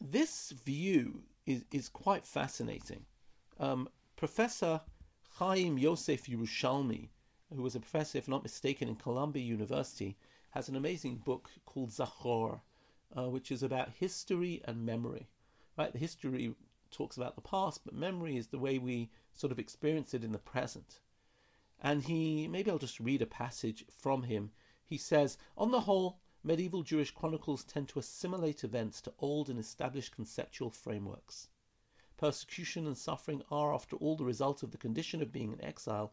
this 0.00 0.50
view 0.50 1.22
is, 1.46 1.64
is 1.72 1.88
quite 1.88 2.24
fascinating. 2.24 3.04
Um, 3.58 3.88
professor 4.16 4.80
Chaim 5.34 5.78
Yosef 5.78 6.26
Yerushalmi, 6.26 7.08
who 7.54 7.62
was 7.62 7.74
a 7.74 7.80
professor, 7.80 8.18
if 8.18 8.28
not 8.28 8.42
mistaken, 8.42 8.88
in 8.88 8.96
Columbia 8.96 9.42
University, 9.42 10.16
has 10.50 10.68
an 10.68 10.76
amazing 10.76 11.16
book 11.16 11.50
called 11.64 11.90
Zachor, 11.90 12.60
uh, 13.16 13.28
which 13.28 13.50
is 13.50 13.62
about 13.62 13.90
history 13.90 14.60
and 14.64 14.84
memory. 14.84 15.28
Right, 15.76 15.92
the 15.92 15.98
history 15.98 16.54
talks 16.90 17.16
about 17.16 17.34
the 17.36 17.40
past, 17.40 17.82
but 17.84 17.94
memory 17.94 18.36
is 18.36 18.48
the 18.48 18.58
way 18.58 18.78
we 18.78 19.10
sort 19.32 19.52
of 19.52 19.58
experience 19.58 20.14
it 20.14 20.24
in 20.24 20.32
the 20.32 20.38
present. 20.38 21.00
And 21.80 22.02
he, 22.02 22.46
maybe 22.46 22.70
I'll 22.70 22.78
just 22.78 23.00
read 23.00 23.22
a 23.22 23.26
passage 23.26 23.84
from 23.90 24.24
him. 24.24 24.50
He 24.84 24.98
says, 24.98 25.38
on 25.56 25.70
the 25.70 25.80
whole, 25.80 26.20
medieval 26.42 26.82
Jewish 26.82 27.10
chronicles 27.10 27.64
tend 27.64 27.88
to 27.88 27.98
assimilate 27.98 28.64
events 28.64 29.00
to 29.02 29.14
old 29.18 29.48
and 29.48 29.58
established 29.58 30.14
conceptual 30.14 30.70
frameworks. 30.70 31.48
Persecution 32.18 32.86
and 32.86 32.98
suffering 32.98 33.42
are, 33.50 33.72
after 33.72 33.96
all, 33.96 34.14
the 34.14 34.24
result 34.24 34.62
of 34.62 34.72
the 34.72 34.78
condition 34.78 35.22
of 35.22 35.32
being 35.32 35.52
in 35.52 35.64
exile, 35.64 36.12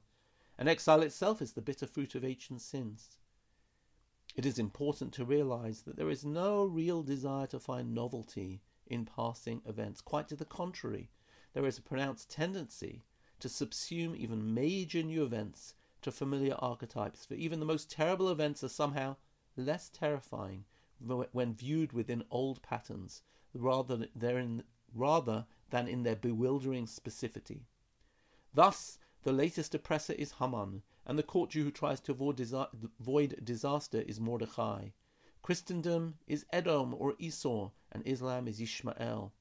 and 0.57 0.69
exile 0.69 1.01
itself 1.01 1.41
is 1.41 1.51
the 1.51 1.61
bitter 1.61 1.85
fruit 1.85 2.15
of 2.15 2.23
ancient 2.23 2.61
sins. 2.61 3.17
It 4.35 4.45
is 4.45 4.59
important 4.59 5.13
to 5.15 5.25
realize 5.25 5.81
that 5.81 5.97
there 5.97 6.09
is 6.09 6.23
no 6.23 6.63
real 6.63 7.03
desire 7.03 7.47
to 7.47 7.59
find 7.59 7.93
novelty 7.93 8.61
in 8.85 9.03
passing 9.05 9.61
events. 9.65 9.99
Quite 9.99 10.29
to 10.29 10.37
the 10.37 10.45
contrary, 10.45 11.09
there 11.53 11.65
is 11.65 11.77
a 11.77 11.81
pronounced 11.81 12.29
tendency 12.29 13.03
to 13.39 13.47
subsume 13.47 14.15
even 14.15 14.53
major 14.53 15.03
new 15.03 15.23
events 15.23 15.73
to 16.01 16.11
familiar 16.11 16.55
archetypes, 16.59 17.25
for 17.25 17.33
even 17.35 17.59
the 17.59 17.65
most 17.65 17.91
terrible 17.91 18.29
events 18.29 18.63
are 18.63 18.69
somehow 18.69 19.15
less 19.55 19.89
terrifying 19.89 20.65
when 20.99 21.53
viewed 21.53 21.91
within 21.93 22.23
old 22.31 22.61
patterns 22.61 23.21
rather 23.53 24.07
than, 24.15 24.63
rather 24.93 25.45
than 25.69 25.87
in 25.87 26.03
their 26.03 26.15
bewildering 26.15 26.85
specificity. 26.85 27.61
Thus, 28.53 28.97
the 29.23 29.31
latest 29.31 29.75
oppressor 29.75 30.13
is 30.13 30.33
Haman, 30.33 30.83
and 31.05 31.19
the 31.19 31.23
court 31.23 31.51
Jew 31.51 31.65
who 31.65 31.71
tries 31.71 31.99
to 32.01 32.11
avoid, 32.11 33.43
disaster 33.43 34.01
is 34.01 34.19
Mordechai. 34.19 34.89
Christendom 35.41 36.15
is 36.27 36.45
Edom 36.51 36.93
or 36.93 37.15
Esau, 37.19 37.71
and 37.91 38.03
Islam 38.05 38.47
is 38.47 38.59
Ishmael. 38.59 39.33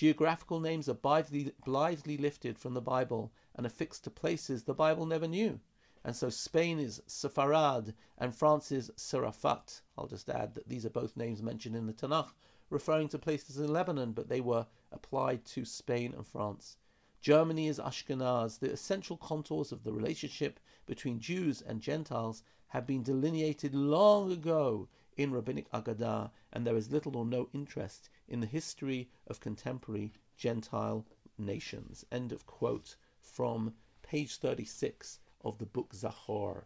Geographical 0.00 0.60
names 0.60 0.88
are 0.88 0.94
blithely, 0.94 1.52
blithely 1.62 2.16
lifted 2.16 2.58
from 2.58 2.72
the 2.72 2.80
Bible 2.80 3.30
and 3.54 3.66
affixed 3.66 4.02
to 4.04 4.10
places 4.10 4.64
the 4.64 4.72
Bible 4.72 5.04
never 5.04 5.28
knew. 5.28 5.60
And 6.02 6.16
so 6.16 6.30
Spain 6.30 6.78
is 6.78 7.02
Sepharad 7.06 7.92
and 8.16 8.34
France 8.34 8.72
is 8.72 8.90
Tzarfat. 8.96 9.82
I'll 9.98 10.06
just 10.06 10.30
add 10.30 10.54
that 10.54 10.66
these 10.70 10.86
are 10.86 10.88
both 10.88 11.18
names 11.18 11.42
mentioned 11.42 11.76
in 11.76 11.86
the 11.86 11.92
Tanakh, 11.92 12.32
referring 12.70 13.08
to 13.08 13.18
places 13.18 13.58
in 13.58 13.70
Lebanon, 13.70 14.12
but 14.12 14.30
they 14.30 14.40
were 14.40 14.66
applied 14.90 15.44
to 15.44 15.66
Spain 15.66 16.14
and 16.16 16.26
France. 16.26 16.78
Germany 17.20 17.68
is 17.68 17.78
Ashkenaz. 17.78 18.58
The 18.58 18.72
essential 18.72 19.18
contours 19.18 19.70
of 19.70 19.84
the 19.84 19.92
relationship 19.92 20.60
between 20.86 21.20
Jews 21.20 21.60
and 21.60 21.78
Gentiles 21.78 22.42
have 22.68 22.86
been 22.86 23.02
delineated 23.02 23.74
long 23.74 24.32
ago 24.32 24.88
in 25.18 25.30
Rabbinic 25.30 25.70
Agadah, 25.72 26.30
and 26.54 26.66
there 26.66 26.76
is 26.76 26.90
little 26.90 27.18
or 27.18 27.26
no 27.26 27.50
interest 27.52 28.08
in 28.30 28.40
the 28.40 28.46
history 28.46 29.10
of 29.26 29.40
contemporary 29.40 30.12
Gentile 30.36 31.04
nations. 31.36 32.04
End 32.10 32.32
of 32.32 32.46
quote 32.46 32.96
from 33.20 33.74
page 34.02 34.36
36 34.36 35.18
of 35.44 35.58
the 35.58 35.66
book 35.66 35.92
Zachor. 35.92 36.64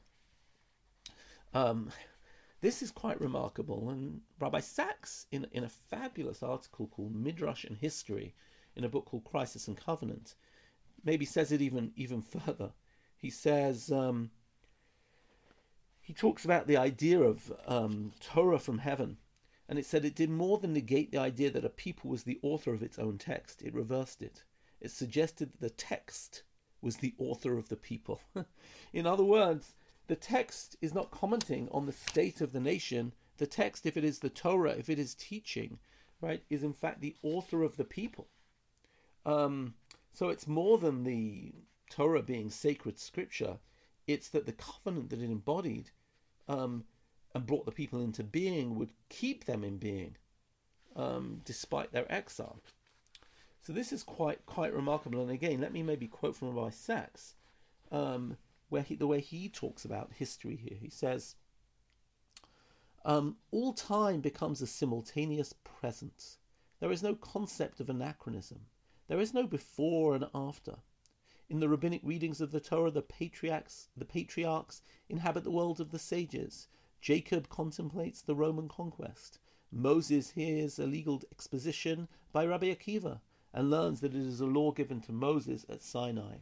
Um, 1.52 1.90
this 2.60 2.82
is 2.82 2.90
quite 2.90 3.20
remarkable, 3.20 3.90
and 3.90 4.20
Rabbi 4.40 4.60
Sacks, 4.60 5.26
in, 5.30 5.46
in 5.52 5.64
a 5.64 5.68
fabulous 5.68 6.42
article 6.42 6.86
called 6.86 7.14
Midrash 7.14 7.64
and 7.64 7.76
History, 7.76 8.34
in 8.76 8.84
a 8.84 8.88
book 8.88 9.04
called 9.06 9.24
Crisis 9.24 9.68
and 9.68 9.76
Covenant, 9.76 10.34
maybe 11.04 11.24
says 11.24 11.52
it 11.52 11.60
even 11.60 11.92
even 11.96 12.22
further. 12.36 12.72
He 13.16 13.30
says 13.30 13.92
um, 13.92 14.30
he 16.00 16.12
talks 16.12 16.44
about 16.44 16.66
the 16.66 16.76
idea 16.76 17.20
of 17.20 17.52
um, 17.66 18.12
Torah 18.20 18.58
from 18.58 18.78
heaven, 18.78 19.16
and 19.68 19.78
it 19.78 19.86
said 19.86 20.04
it 20.04 20.14
did 20.14 20.30
more 20.30 20.58
than 20.58 20.72
negate 20.72 21.10
the 21.10 21.18
idea 21.18 21.50
that 21.50 21.64
a 21.64 21.70
people 21.70 22.10
was 22.10 22.24
the 22.24 22.38
author 22.42 22.74
of 22.74 22.82
its 22.82 22.98
own 22.98 23.18
text. 23.18 23.62
It 23.62 23.74
reversed 23.74 24.22
it. 24.22 24.44
It 24.80 24.90
suggested 24.90 25.52
that 25.52 25.60
the 25.60 25.70
text 25.70 26.42
was 26.82 26.96
the 26.96 27.14
author 27.18 27.56
of 27.56 27.68
the 27.68 27.76
people. 27.76 28.20
In 28.92 29.06
other 29.06 29.24
words, 29.24 29.74
the 30.06 30.16
text 30.16 30.76
is 30.82 30.92
not 30.92 31.10
commenting 31.10 31.68
on 31.70 31.86
the 31.86 31.92
state 31.92 32.40
of 32.40 32.52
the 32.52 32.60
nation. 32.60 33.12
The 33.38 33.46
text, 33.46 33.86
if 33.86 33.96
it 33.96 34.04
is 34.04 34.18
the 34.18 34.28
Torah, 34.28 34.72
if 34.72 34.90
it 34.90 34.98
is 34.98 35.14
teaching, 35.14 35.78
right, 36.20 36.42
is 36.50 36.62
in 36.62 36.74
fact 36.74 37.00
the 37.00 37.16
author 37.22 37.62
of 37.62 37.76
the 37.76 37.84
people. 37.84 38.28
Um, 39.24 39.74
So 40.12 40.28
it's 40.28 40.46
more 40.46 40.78
than 40.78 41.02
the 41.02 41.52
Torah 41.90 42.22
being 42.22 42.50
sacred 42.50 42.98
scripture, 42.98 43.58
it's 44.06 44.28
that 44.28 44.46
the 44.46 44.52
covenant 44.52 45.10
that 45.10 45.20
it 45.20 45.30
embodied 45.30 45.90
um, 46.46 46.84
and 47.34 47.46
brought 47.46 47.66
the 47.66 47.72
people 47.72 48.00
into 48.00 48.22
being 48.22 48.76
would 48.76 48.92
keep 49.08 49.44
them 49.44 49.64
in 49.64 49.76
being 49.76 50.16
um, 50.96 51.40
despite 51.44 51.92
their 51.92 52.10
exile. 52.12 52.60
So 53.60 53.72
this 53.72 53.92
is 53.92 54.02
quite 54.02 54.44
quite 54.46 54.74
remarkable. 54.74 55.22
And 55.22 55.30
again, 55.30 55.60
let 55.60 55.72
me 55.72 55.82
maybe 55.82 56.06
quote 56.06 56.36
from 56.36 56.54
Rabbi 56.54 56.70
Sacks, 56.70 57.34
um, 57.90 58.36
where 58.68 58.82
he, 58.82 58.94
the 58.94 59.06
way 59.06 59.20
he 59.20 59.48
talks 59.48 59.84
about 59.84 60.12
history 60.12 60.56
here. 60.56 60.76
He 60.78 60.90
says, 60.90 61.34
um, 63.04 63.38
"All 63.50 63.72
time 63.72 64.20
becomes 64.20 64.60
a 64.60 64.66
simultaneous 64.66 65.54
present. 65.64 66.36
There 66.80 66.92
is 66.92 67.02
no 67.02 67.14
concept 67.14 67.80
of 67.80 67.88
anachronism. 67.88 68.66
There 69.08 69.20
is 69.20 69.32
no 69.34 69.46
before 69.46 70.14
and 70.14 70.28
after. 70.34 70.76
In 71.48 71.60
the 71.60 71.68
rabbinic 71.68 72.02
readings 72.04 72.40
of 72.40 72.52
the 72.52 72.60
Torah, 72.60 72.90
the 72.90 73.02
patriarchs, 73.02 73.88
the 73.96 74.04
patriarchs 74.04 74.82
inhabit 75.08 75.44
the 75.44 75.50
world 75.50 75.80
of 75.80 75.90
the 75.90 75.98
sages. 75.98 76.68
Jacob 77.04 77.50
contemplates 77.50 78.22
the 78.22 78.34
Roman 78.34 78.66
conquest. 78.66 79.38
Moses 79.70 80.30
hears 80.30 80.78
a 80.78 80.86
legal 80.86 81.20
exposition 81.30 82.08
by 82.32 82.46
Rabbi 82.46 82.74
Akiva 82.74 83.20
and 83.52 83.68
learns 83.68 84.00
that 84.00 84.14
it 84.14 84.22
is 84.22 84.40
a 84.40 84.46
law 84.46 84.72
given 84.72 85.02
to 85.02 85.12
Moses 85.12 85.66
at 85.68 85.82
Sinai. 85.82 86.36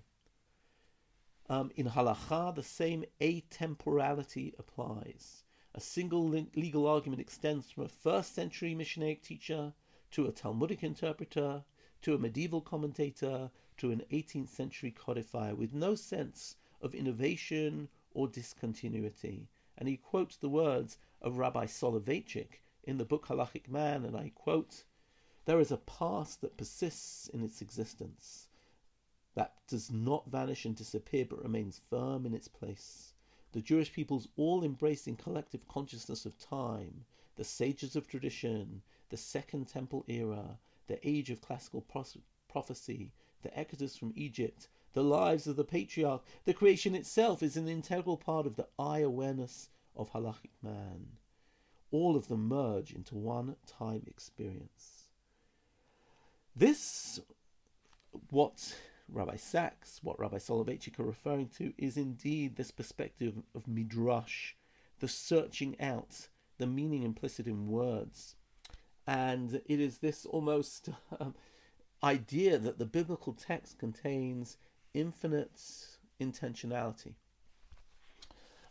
Um, 1.49 1.73
in 1.75 1.88
halacha, 1.88 2.54
the 2.54 2.62
same 2.62 3.04
atemporality 3.21 4.57
applies. 4.57 5.42
A 5.75 5.81
single 5.81 6.28
legal 6.28 6.87
argument 6.87 7.21
extends 7.21 7.73
from 7.73 7.83
a 7.83 7.88
first 7.88 8.33
century 8.33 8.73
Mishnaic 8.73 9.21
teacher 9.21 9.73
to 10.12 10.26
a 10.26 10.31
Talmudic 10.31 10.85
interpreter 10.85 11.64
to 12.02 12.14
a 12.14 12.19
medieval 12.19 12.61
commentator 12.61 13.50
to 13.78 13.90
an 13.90 14.04
18th 14.12 14.50
century 14.50 14.92
codifier 14.92 15.57
with 15.57 15.75
no 15.75 15.97
sense 15.97 16.54
of 16.81 16.95
innovation 16.95 17.88
or 18.14 18.28
discontinuity. 18.28 19.49
And 19.79 19.88
he 19.88 19.97
quotes 19.97 20.37
the 20.37 20.50
words 20.50 20.99
of 21.23 21.38
Rabbi 21.38 21.64
Soloveitchik 21.64 22.61
in 22.85 22.99
the 22.99 23.07
book 23.07 23.29
Halachic 23.29 23.69
Man, 23.69 24.05
and 24.05 24.14
I 24.14 24.29
quote, 24.29 24.85
There 25.47 25.61
is 25.61 25.73
a 25.73 25.79
past 25.79 26.43
that 26.43 26.59
persists 26.59 27.26
in 27.26 27.43
its 27.43 27.62
existence, 27.62 28.49
that 29.35 29.67
does 29.67 29.91
not 29.91 30.26
vanish 30.26 30.67
and 30.67 30.76
disappear, 30.76 31.25
but 31.25 31.43
remains 31.43 31.79
firm 31.88 32.26
in 32.26 32.35
its 32.35 32.49
place. 32.49 33.14
The 33.52 33.62
Jewish 33.62 33.91
people's 33.93 34.29
all 34.37 34.62
embracing 34.62 35.17
collective 35.17 35.67
consciousness 35.69 36.26
of 36.26 36.37
time, 36.38 37.07
the 37.37 37.45
sages 37.45 37.97
of 37.97 38.07
tradition, 38.07 38.83
the 39.09 39.17
Second 39.17 39.69
Temple 39.69 40.05
era, 40.07 40.59
the 40.87 41.00
age 41.09 41.31
of 41.31 41.41
classical 41.41 41.81
prophecy, 42.49 43.14
the 43.41 43.59
exodus 43.59 43.97
from 43.97 44.12
Egypt, 44.17 44.69
the 44.92 45.02
lives 45.04 45.46
of 45.46 45.56
the 45.56 45.64
patriarch, 45.64 46.22
the 46.44 46.54
creation 46.54 46.94
itself 46.94 47.42
is 47.42 47.56
an 47.56 47.68
integral 47.68 48.16
part 48.16 48.46
of 48.46 48.56
the 48.56 48.66
I 48.78 49.00
awareness 49.00 49.70
of 49.96 50.12
halachic 50.12 50.50
man. 50.62 51.06
All 51.90 52.16
of 52.16 52.28
them 52.28 52.49
merge 52.49 52.92
into 52.92 53.14
one 53.14 53.56
time 53.66 54.02
experience. 54.06 55.08
This, 56.54 57.20
what 58.30 58.75
Rabbi 59.08 59.37
Sacks, 59.37 60.00
what 60.02 60.18
Rabbi 60.18 60.38
Soloveitchik 60.38 60.99
are 60.99 61.04
referring 61.04 61.49
to, 61.56 61.72
is 61.78 61.96
indeed 61.96 62.56
this 62.56 62.70
perspective 62.70 63.34
of 63.54 63.68
midrash, 63.68 64.54
the 65.00 65.08
searching 65.08 65.80
out, 65.80 66.28
the 66.58 66.66
meaning 66.66 67.02
implicit 67.02 67.46
in 67.46 67.66
words. 67.66 68.37
And 69.06 69.61
it 69.66 69.80
is 69.80 69.99
this 69.99 70.25
almost 70.26 70.88
um, 71.20 71.34
idea 72.02 72.58
that 72.58 72.78
the 72.78 72.87
biblical 72.87 73.32
text 73.32 73.78
contains 73.78 74.56
infinite 74.94 75.60
intentionality. 76.21 77.14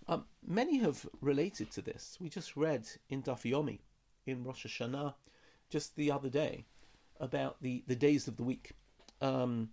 Um, 0.07 0.25
many 0.45 0.79
have 0.79 1.07
related 1.21 1.71
to 1.71 1.81
this. 1.81 2.17
We 2.19 2.29
just 2.29 2.57
read 2.57 2.87
in 3.09 3.23
Daf 3.23 3.49
Yomi, 3.49 3.79
in 4.25 4.43
Rosh 4.43 4.65
Hashanah, 4.65 5.13
just 5.69 5.95
the 5.95 6.11
other 6.11 6.29
day, 6.29 6.65
about 7.19 7.61
the, 7.61 7.83
the 7.87 7.95
days 7.95 8.27
of 8.27 8.35
the 8.35 8.43
week. 8.43 8.71
Um, 9.21 9.69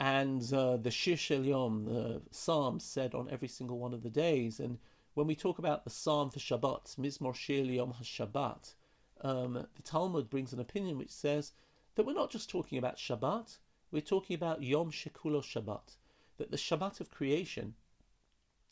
and 0.00 0.52
uh, 0.52 0.78
the 0.78 0.90
Shir 0.90 1.16
Shel 1.16 1.44
Yom, 1.44 1.84
the 1.84 2.22
psalm 2.30 2.80
said 2.80 3.14
on 3.14 3.28
every 3.30 3.48
single 3.48 3.78
one 3.78 3.94
of 3.94 4.02
the 4.02 4.10
days. 4.10 4.58
And 4.58 4.78
when 5.14 5.26
we 5.26 5.34
talk 5.34 5.58
about 5.58 5.84
the 5.84 5.90
psalm 5.90 6.30
for 6.30 6.38
Shabbat, 6.38 6.96
Mizmor 6.96 7.34
Shir 7.34 7.62
Yom 7.64 7.94
HaShabbat, 8.00 8.74
um, 9.20 9.52
the 9.52 9.82
Talmud 9.82 10.30
brings 10.30 10.52
an 10.52 10.60
opinion 10.60 10.98
which 10.98 11.10
says 11.10 11.52
that 11.94 12.04
we're 12.04 12.14
not 12.14 12.30
just 12.30 12.50
talking 12.50 12.78
about 12.78 12.96
Shabbat, 12.96 13.58
we're 13.92 14.00
talking 14.00 14.34
about 14.34 14.62
Yom 14.62 14.90
Shekulo 14.90 15.42
Shabbat, 15.42 15.96
that 16.38 16.50
the 16.50 16.56
Shabbat 16.56 16.98
of 17.00 17.10
creation 17.10 17.74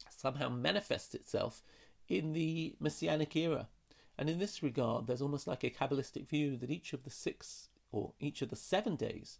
somehow 0.09 0.49
manifests 0.49 1.15
itself 1.15 1.63
in 2.09 2.33
the 2.33 2.75
Messianic 2.81 3.37
era. 3.37 3.69
And 4.17 4.31
in 4.31 4.39
this 4.39 4.63
regard, 4.63 5.07
there's 5.07 5.23
almost 5.23 5.47
like 5.47 5.63
a 5.63 5.71
Kabbalistic 5.71 6.27
view 6.27 6.57
that 6.57 6.71
each 6.71 6.95
of 6.95 7.05
the 7.05 7.11
six 7.11 7.69
or 7.93 8.13
each 8.19 8.41
of 8.41 8.49
the 8.49 8.57
seven 8.57 8.97
days 8.97 9.39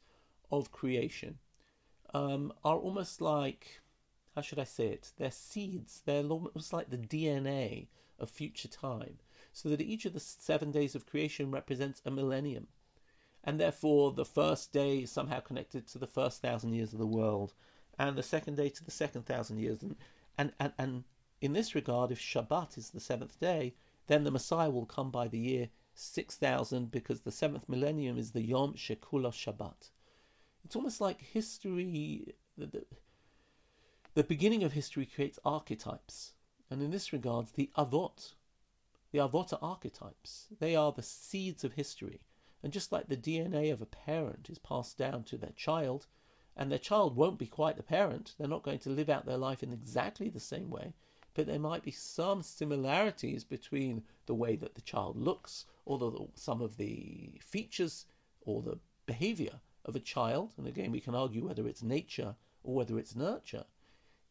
of 0.53 0.71
creation 0.71 1.39
um, 2.13 2.53
are 2.63 2.79
almost 2.79 3.23
like, 3.23 3.81
how 4.35 4.43
should 4.43 4.59
I 4.59 4.65
say 4.65 4.89
it? 4.89 5.13
They're 5.17 5.31
seeds, 5.31 6.03
they're 6.05 6.25
almost 6.25 6.73
like 6.73 6.91
the 6.91 6.99
DNA 6.99 7.87
of 8.19 8.29
future 8.29 8.69
time. 8.69 9.19
So 9.53 9.71
that 9.71 9.81
each 9.81 10.05
of 10.05 10.13
the 10.13 10.21
seven 10.21 10.71
days 10.71 10.95
of 10.95 11.07
creation 11.07 11.51
represents 11.51 12.03
a 12.05 12.11
millennium 12.11 12.69
and 13.45 13.59
therefore 13.59 14.13
the 14.13 14.25
first 14.25 14.73
day 14.73 14.99
is 14.99 15.11
somehow 15.11 15.41
connected 15.41 15.87
to 15.87 15.99
the 15.99 16.07
first 16.07 16.43
thousand 16.43 16.73
years 16.73 16.93
of 16.93 16.99
the 16.99 17.07
world, 17.07 17.55
and 17.99 18.17
the 18.17 18.23
second 18.23 18.57
day 18.57 18.69
to 18.69 18.85
the 18.85 18.91
second 18.91 19.27
thousand 19.27 19.59
years. 19.59 19.83
And, 19.83 19.97
and, 20.39 20.53
and, 20.59 20.73
and 20.79 21.05
in 21.41 21.53
this 21.53 21.75
regard, 21.75 22.11
if 22.11 22.21
Shabbat 22.21 22.77
is 22.77 22.91
the 22.91 23.01
seventh 23.01 23.39
day, 23.41 23.75
then 24.07 24.25
the 24.25 24.31
Messiah 24.31 24.71
will 24.71 24.87
come 24.87 25.11
by 25.11 25.29
the 25.29 25.39
year 25.39 25.69
6000 25.95 26.91
because 26.91 27.21
the 27.21 27.33
seventh 27.33 27.69
millennium 27.69 28.19
is 28.19 28.33
the 28.33 28.43
Yom 28.43 28.75
Shekula 28.75 29.33
Shabbat. 29.33 29.91
It's 30.65 30.77
almost 30.77 31.01
like 31.01 31.21
history, 31.21 32.35
the, 32.57 32.67
the, 32.67 32.85
the 34.15 34.25
beginning 34.25 34.63
of 34.65 34.73
history 34.73 35.07
creates 35.07 35.39
archetypes. 35.45 36.33
And 36.71 36.83
in 36.83 36.91
this 36.91 37.13
regard, 37.13 37.47
the 37.55 37.71
Avot, 37.77 38.35
the 39.13 39.19
Avot 39.19 39.53
are 39.53 39.59
archetypes. 39.63 40.47
They 40.59 40.77
are 40.77 40.93
the 40.93 41.03
seeds 41.03 41.65
of 41.65 41.73
history. 41.73 42.21
And 42.63 42.73
just 42.73 42.93
like 42.93 43.09
the 43.09 43.17
DNA 43.17 43.73
of 43.73 43.81
a 43.81 43.87
parent 43.87 44.51
is 44.51 44.59
passed 44.59 44.99
down 44.99 45.25
to 45.25 45.39
their 45.39 45.53
child, 45.53 46.07
and 46.57 46.71
their 46.71 46.79
child 46.79 47.17
won't 47.17 47.39
be 47.39 47.47
quite 47.47 47.77
the 47.77 47.83
parent, 47.83 48.35
they're 48.37 48.49
not 48.49 48.63
going 48.63 48.81
to 48.81 48.91
live 48.91 49.09
out 49.09 49.25
their 49.25 49.39
life 49.39 49.63
in 49.63 49.73
exactly 49.73 50.29
the 50.29 50.41
same 50.41 50.69
way, 50.69 50.93
but 51.33 51.47
there 51.47 51.59
might 51.59 51.83
be 51.83 51.91
some 51.91 52.43
similarities 52.43 53.45
between 53.45 54.03
the 54.27 54.35
way 54.35 54.57
that 54.57 54.75
the 54.75 54.81
child 54.83 55.17
looks, 55.17 55.65
or 55.87 55.99
the, 55.99 56.29
some 56.35 56.61
of 56.61 56.77
the 56.77 57.33
features 57.41 58.05
or 58.43 58.63
the 58.63 58.79
behavior 59.07 59.61
of 59.85 59.97
a 59.97 60.01
child. 60.01 60.53
And 60.57 60.67
again, 60.67 60.93
we 60.93 61.01
can 61.01 61.15
argue 61.15 61.47
whether 61.47 61.67
it's 61.67 61.83
nature 61.83 62.35
or 62.63 62.75
whether 62.75 62.99
it's 62.99 63.17
nurture. 63.17 63.65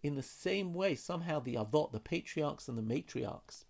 In 0.04 0.15
the 0.15 0.24
same 0.24 0.74
way, 0.74 0.96
somehow 0.96 1.39
the 1.39 1.56
avot, 1.56 1.92
the 1.92 2.00
patriarchs 2.00 2.68
and 2.68 2.78
the 2.78 2.82
matriarchs, 2.84 3.65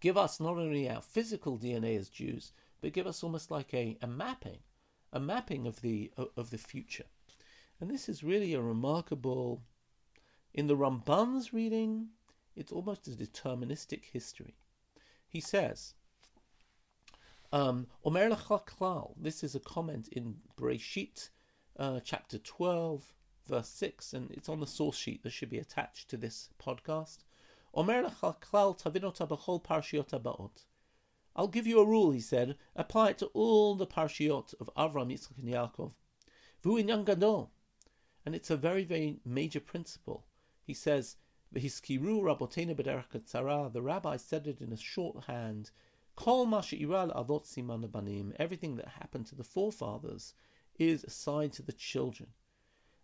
give 0.00 0.16
us 0.16 0.38
not 0.38 0.58
only 0.58 0.88
our 0.88 1.00
physical 1.00 1.58
DNA 1.58 1.98
as 1.98 2.08
Jews, 2.08 2.52
but 2.84 2.92
give 2.92 3.06
us 3.06 3.24
almost 3.24 3.50
like 3.50 3.72
a, 3.72 3.96
a 4.02 4.06
mapping, 4.06 4.58
a 5.10 5.18
mapping 5.18 5.66
of 5.66 5.80
the 5.80 6.12
of 6.36 6.50
the 6.50 6.58
future. 6.58 7.06
And 7.80 7.90
this 7.90 8.10
is 8.10 8.22
really 8.22 8.52
a 8.52 8.60
remarkable. 8.60 9.62
In 10.52 10.66
the 10.66 10.76
Ramban's 10.76 11.54
reading, 11.54 12.10
it's 12.54 12.72
almost 12.72 13.08
a 13.08 13.12
deterministic 13.12 14.04
history. 14.04 14.58
He 15.26 15.40
says, 15.40 15.94
um, 17.54 17.86
this 19.16 19.42
is 19.42 19.54
a 19.54 19.60
comment 19.60 20.08
in 20.08 20.36
Breshit, 20.54 21.30
uh, 21.78 22.00
chapter 22.04 22.36
12, 22.36 23.14
verse 23.48 23.68
6, 23.70 24.12
and 24.12 24.30
it's 24.30 24.50
on 24.50 24.60
the 24.60 24.66
source 24.66 24.98
sheet 24.98 25.22
that 25.22 25.32
should 25.32 25.48
be 25.48 25.58
attached 25.58 26.10
to 26.10 26.18
this 26.18 26.50
podcast. 26.62 27.20
Omer 27.72 28.02
tavinota 28.02 29.26
b'chol 29.26 29.64
parshiot 29.64 30.10
aba'ot. 30.10 30.66
I'll 31.36 31.48
give 31.48 31.66
you 31.66 31.80
a 31.80 31.84
rule, 31.84 32.12
he 32.12 32.20
said. 32.20 32.56
Apply 32.76 33.10
it 33.10 33.18
to 33.18 33.26
all 33.26 33.74
the 33.74 33.86
parshiot 33.86 34.54
of 34.60 34.70
Avram, 34.76 35.12
Yitzchak, 35.12 35.38
and 35.38 35.48
Yaakov. 35.48 35.92
V'hu 36.62 37.04
gadol. 37.04 37.50
And 38.24 38.34
it's 38.34 38.50
a 38.50 38.56
very, 38.56 38.84
very 38.84 39.18
major 39.24 39.60
principle. 39.60 40.26
He 40.62 40.74
says, 40.74 41.16
V'hiskiru. 41.52 42.22
The 43.72 43.82
rabbi 43.82 44.16
said 44.16 44.46
it 44.46 44.60
in 44.60 44.72
a 44.72 44.76
shorthand. 44.76 45.70
Kol 46.16 46.46
ma 46.46 46.60
she'ira 46.60 47.08
avot 47.08 47.44
siman. 47.44 48.36
Everything 48.38 48.76
that 48.76 48.86
happened 48.86 49.26
to 49.26 49.34
the 49.34 49.42
forefathers 49.42 50.34
is 50.78 51.02
assigned 51.02 51.52
to 51.54 51.62
the 51.62 51.72
children. 51.72 52.32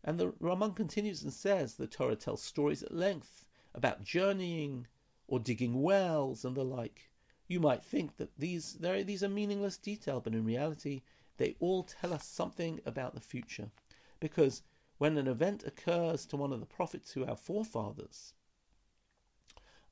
And 0.05 0.19
the 0.19 0.33
Ramban 0.33 0.77
continues 0.77 1.23
and 1.25 1.33
says 1.33 1.75
the 1.75 1.87
Torah 1.89 2.17
tells 2.17 2.43
stories 2.43 2.83
at 2.83 2.95
length 2.95 3.45
about 3.75 4.05
journeying 4.05 4.87
or 5.27 5.41
digging 5.41 5.83
wells 5.83 6.45
and 6.45 6.57
the 6.57 6.65
like. 6.65 7.10
You 7.50 7.60
might 7.60 7.84
think 7.84 8.18
that 8.18 8.38
these 8.38 8.78
these 8.80 9.24
are 9.24 9.30
meaningless 9.30 9.78
detail, 9.78 10.20
but 10.20 10.34
in 10.34 10.46
reality, 10.46 11.02
they 11.38 11.56
all 11.60 11.84
tell 11.84 12.14
us 12.14 12.26
something 12.26 12.82
about 12.86 13.14
the 13.14 13.22
future. 13.22 13.72
Because 14.20 14.62
when 14.98 15.18
an 15.18 15.28
event 15.28 15.64
occurs 15.64 16.26
to 16.28 16.38
one 16.38 16.54
of 16.54 16.60
the 16.60 16.66
prophets 16.66 17.12
who 17.12 17.26
our 17.26 17.36
forefathers, 17.36 18.34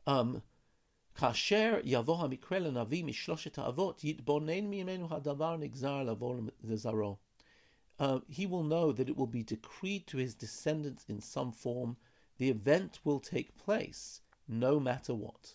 um, 0.08 0.42
כאשר 1.16 1.80
יבוא 1.84 2.24
המקרה 2.24 2.60
לנביא 2.60 3.04
משלושת 3.04 3.58
האבות, 3.58 4.04
יתבונן 4.04 4.66
ממנו 4.70 5.16
הדבר 5.16 5.58
נגזר 5.58 6.04
לבוא 6.04 6.36
לזרעו. 6.64 7.18
Uh, 8.00 8.20
he 8.28 8.46
will 8.46 8.64
know 8.64 8.92
that 8.92 9.10
it 9.10 9.16
will 9.16 9.28
be 9.28 9.44
decreed 9.44 10.08
to 10.08 10.18
his 10.18 10.34
descendants 10.34 11.06
in 11.08 11.22
some 11.22 11.52
form. 11.52 11.96
The 12.38 12.50
event 12.50 13.00
will 13.04 13.20
take 13.20 13.56
place, 13.56 14.22
no 14.48 14.80
matter 14.80 15.14
what. 15.14 15.54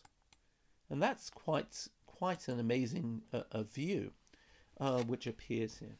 And 0.94 1.02
that's 1.02 1.32
quite 1.32 1.88
quite 2.06 2.48
an 2.48 2.60
amazing 2.60 3.24
uh, 3.34 3.64
view, 3.64 4.12
uh, 4.80 5.02
which 5.02 5.26
appears 5.26 5.80
here. 5.80 5.98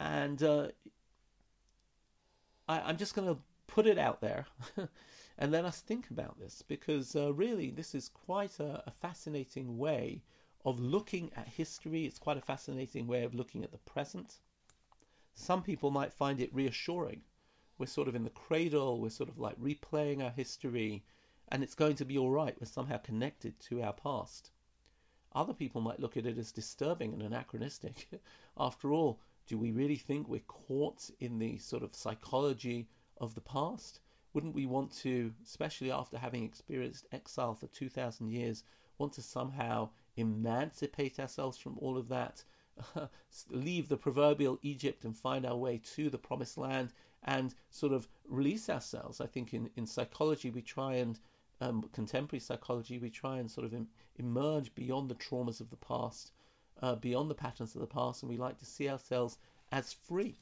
And 0.00 0.42
uh, 0.42 0.70
I, 2.68 2.90
am 2.90 2.96
just 2.96 3.14
going 3.14 3.28
to 3.28 3.40
put 3.68 3.86
it 3.86 3.98
out 3.98 4.20
there 4.20 4.46
and 5.38 5.52
let 5.52 5.64
us 5.64 5.80
think 5.80 6.10
about 6.10 6.40
this 6.40 6.60
because 6.66 7.14
uh, 7.14 7.32
really 7.32 7.70
this 7.70 7.94
is 7.94 8.08
quite 8.08 8.58
a, 8.58 8.82
a 8.84 8.90
fascinating 8.90 9.78
way 9.78 10.22
of 10.64 10.80
looking 10.80 11.30
at 11.36 11.46
history. 11.46 12.04
It's 12.04 12.18
quite 12.18 12.36
a 12.36 12.40
fascinating 12.40 13.06
way 13.06 13.22
of 13.22 13.32
looking 13.32 13.62
at 13.62 13.70
the 13.70 13.78
present. 13.78 14.40
Some 15.34 15.62
people 15.62 15.92
might 15.92 16.12
find 16.12 16.40
it 16.40 16.52
reassuring. 16.52 17.20
We're 17.78 17.86
sort 17.86 18.08
of 18.08 18.16
in 18.16 18.24
the 18.24 18.30
cradle, 18.30 19.00
we're 19.00 19.10
sort 19.10 19.28
of 19.28 19.38
like 19.38 19.56
replaying 19.60 20.20
our 20.20 20.30
history, 20.30 21.04
and 21.50 21.62
it's 21.62 21.74
going 21.74 21.96
to 21.96 22.04
be 22.04 22.18
all 22.18 22.30
right. 22.30 22.56
We're 22.60 22.66
somehow 22.66 22.98
connected 22.98 23.58
to 23.60 23.82
our 23.82 23.92
past. 23.92 24.50
Other 25.32 25.54
people 25.54 25.80
might 25.80 26.00
look 26.00 26.16
at 26.16 26.26
it 26.26 26.38
as 26.38 26.52
disturbing 26.52 27.12
and 27.12 27.22
anachronistic. 27.22 28.08
After 28.58 28.92
all, 28.92 29.20
do 29.46 29.58
we 29.58 29.72
really 29.72 29.96
think 29.96 30.28
we're 30.28 30.40
caught 30.40 31.10
in 31.18 31.38
the 31.38 31.58
sort 31.58 31.82
of 31.82 31.94
psychology 31.94 32.88
of 33.16 33.34
the 33.34 33.40
past? 33.40 34.00
Wouldn't 34.32 34.54
we 34.54 34.66
want 34.66 34.92
to, 34.98 35.34
especially 35.44 35.90
after 35.90 36.16
having 36.16 36.44
experienced 36.44 37.08
exile 37.10 37.54
for 37.54 37.66
2,000 37.66 38.28
years, 38.28 38.62
want 38.96 39.12
to 39.14 39.22
somehow 39.22 39.90
emancipate 40.16 41.18
ourselves 41.18 41.58
from 41.58 41.76
all 41.78 41.96
of 41.96 42.08
that, 42.08 42.44
leave 43.50 43.88
the 43.88 43.96
proverbial 43.96 44.60
Egypt 44.62 45.04
and 45.04 45.16
find 45.16 45.44
our 45.44 45.56
way 45.56 45.78
to 45.96 46.10
the 46.10 46.18
promised 46.18 46.56
land 46.56 46.92
and 47.24 47.54
sort 47.70 47.92
of 47.92 48.06
release 48.28 48.70
ourselves? 48.70 49.20
I 49.20 49.26
think 49.26 49.52
in, 49.52 49.68
in 49.74 49.84
psychology, 49.84 50.50
we 50.50 50.62
try 50.62 50.94
and, 50.94 51.18
um, 51.60 51.82
contemporary 51.92 52.40
psychology, 52.40 52.98
we 52.98 53.10
try 53.10 53.38
and 53.38 53.50
sort 53.50 53.66
of 53.66 53.74
em- 53.74 53.88
emerge 54.16 54.74
beyond 54.74 55.10
the 55.10 55.14
traumas 55.14 55.60
of 55.60 55.70
the 55.70 55.76
past, 55.76 56.32
uh, 56.82 56.94
beyond 56.94 57.30
the 57.30 57.34
patterns 57.34 57.74
of 57.74 57.80
the 57.80 57.86
past, 57.86 58.22
and 58.22 58.30
we 58.30 58.36
like 58.36 58.58
to 58.58 58.66
see 58.66 58.88
ourselves 58.88 59.38
as 59.72 59.92
free. 59.92 60.38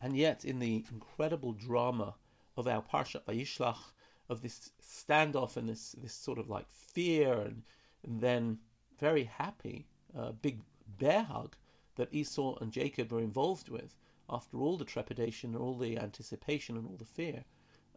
And 0.00 0.16
yet, 0.16 0.44
in 0.44 0.58
the 0.58 0.84
incredible 0.92 1.52
drama 1.52 2.14
of 2.56 2.66
our 2.66 2.82
Parsha 2.82 3.22
Vayishlach, 3.24 3.92
of 4.28 4.42
this 4.42 4.70
standoff 4.82 5.56
and 5.56 5.68
this, 5.68 5.94
this 6.00 6.14
sort 6.14 6.38
of 6.38 6.48
like 6.48 6.66
fear 6.70 7.32
and, 7.40 7.62
and 8.04 8.20
then 8.20 8.58
very 8.98 9.24
happy, 9.24 9.86
uh, 10.16 10.32
big 10.32 10.60
bear 10.98 11.22
hug 11.22 11.56
that 11.96 12.12
Esau 12.12 12.56
and 12.60 12.72
Jacob 12.72 13.12
are 13.12 13.20
involved 13.20 13.68
with 13.68 13.94
after 14.30 14.58
all 14.58 14.76
the 14.76 14.84
trepidation 14.84 15.54
and 15.54 15.62
all 15.62 15.76
the 15.76 15.98
anticipation 15.98 16.76
and 16.76 16.86
all 16.86 16.96
the 16.96 17.04
fear. 17.04 17.44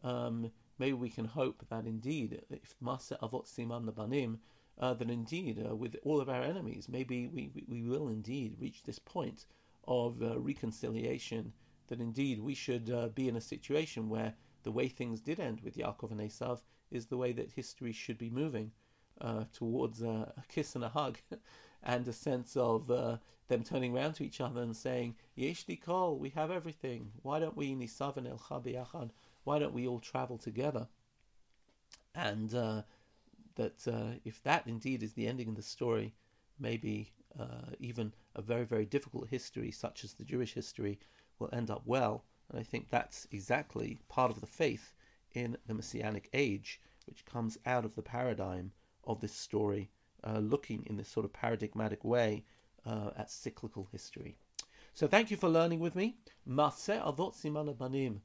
Um, 0.03 0.51
maybe 0.79 0.93
we 0.93 1.09
can 1.09 1.25
hope 1.25 1.65
that 1.69 1.85
indeed, 1.85 2.41
if 2.49 2.75
Maase 2.81 3.17
Avot 3.19 3.45
Siman 3.45 3.85
Labanim, 3.85 4.37
uh, 4.79 4.93
that 4.93 5.09
indeed, 5.09 5.65
uh, 5.67 5.75
with 5.75 5.95
all 6.03 6.21
of 6.21 6.29
our 6.29 6.43
enemies, 6.43 6.87
maybe 6.87 7.27
we, 7.27 7.49
we, 7.67 7.81
will 7.81 8.09
indeed 8.09 8.55
reach 8.59 8.83
this 8.83 8.99
point 8.99 9.45
of 9.87 10.21
uh, 10.21 10.39
reconciliation, 10.39 11.51
that 11.87 11.99
indeed 11.99 12.39
we 12.39 12.53
should 12.53 12.89
uh, 12.89 13.07
be 13.09 13.27
in 13.27 13.37
a 13.37 13.41
situation 13.41 14.09
where 14.09 14.35
the 14.63 14.71
way 14.71 14.87
things 14.87 15.19
did 15.19 15.39
end 15.39 15.61
with 15.61 15.77
Yaakov 15.77 16.11
and 16.11 16.19
Esav 16.19 16.61
is 16.91 17.07
the 17.07 17.17
way 17.17 17.31
that 17.31 17.51
history 17.51 17.91
should 17.91 18.17
be 18.17 18.29
moving 18.29 18.71
uh, 19.21 19.45
towards 19.51 20.01
a 20.01 20.31
kiss 20.47 20.75
and 20.75 20.83
a 20.83 20.89
hug 20.89 21.17
and 21.83 22.07
a 22.07 22.13
sense 22.13 22.55
of 22.55 22.87
them 23.47 23.63
turning 23.63 23.95
around 23.95 24.13
to 24.13 24.25
each 24.25 24.41
other 24.41 24.61
and 24.61 24.75
saying, 24.75 25.15
Yesh 25.35 25.65
kol, 25.83 26.17
we 26.17 26.29
have 26.29 26.51
everything. 26.51 27.11
Why 27.21 27.39
don't 27.39 27.55
we 27.55 27.73
nisav 27.75 28.17
and 28.17 28.27
el 28.27 28.37
Why 29.47 29.59
don't 29.59 29.73
we 29.73 29.87
all 29.87 30.01
travel 30.01 30.37
together? 30.37 30.89
And 32.13 32.53
uh, 32.53 32.81
that 33.55 33.87
uh, 33.87 34.19
if 34.25 34.43
that 34.43 34.67
indeed 34.67 35.01
is 35.01 35.13
the 35.13 35.25
ending 35.25 35.47
of 35.47 35.55
the 35.55 35.61
story, 35.61 36.13
maybe 36.59 37.13
uh, 37.39 37.71
even 37.79 38.11
a 38.35 38.41
very, 38.41 38.65
very 38.65 38.85
difficult 38.85 39.29
history, 39.29 39.71
such 39.71 40.03
as 40.03 40.11
the 40.11 40.25
Jewish 40.25 40.53
history, 40.53 40.99
will 41.39 41.49
end 41.53 41.71
up 41.71 41.83
well. 41.85 42.25
And 42.49 42.59
I 42.59 42.63
think 42.63 42.89
that's 42.89 43.25
exactly 43.31 44.01
part 44.09 44.31
of 44.31 44.41
the 44.41 44.47
faith 44.47 44.93
in 45.31 45.55
the 45.65 45.73
Messianic 45.73 46.27
age, 46.33 46.81
which 47.05 47.23
comes 47.23 47.57
out 47.65 47.85
of 47.85 47.95
the 47.95 48.01
paradigm 48.01 48.73
of 49.05 49.21
this 49.21 49.33
story, 49.33 49.89
uh, 50.25 50.39
looking 50.39 50.83
in 50.87 50.97
this 50.97 51.07
sort 51.07 51.25
of 51.25 51.31
paradigmatic 51.31 52.03
way 52.03 52.43
uh, 52.85 53.11
at 53.15 53.31
cyclical 53.31 53.87
history. 53.93 54.35
So 54.93 55.07
thank 55.07 55.31
you 55.31 55.37
for 55.37 55.47
learning 55.47 55.79
with 55.79 55.95
me. 55.95 56.17
avot 56.49 57.77
banim. 57.77 58.21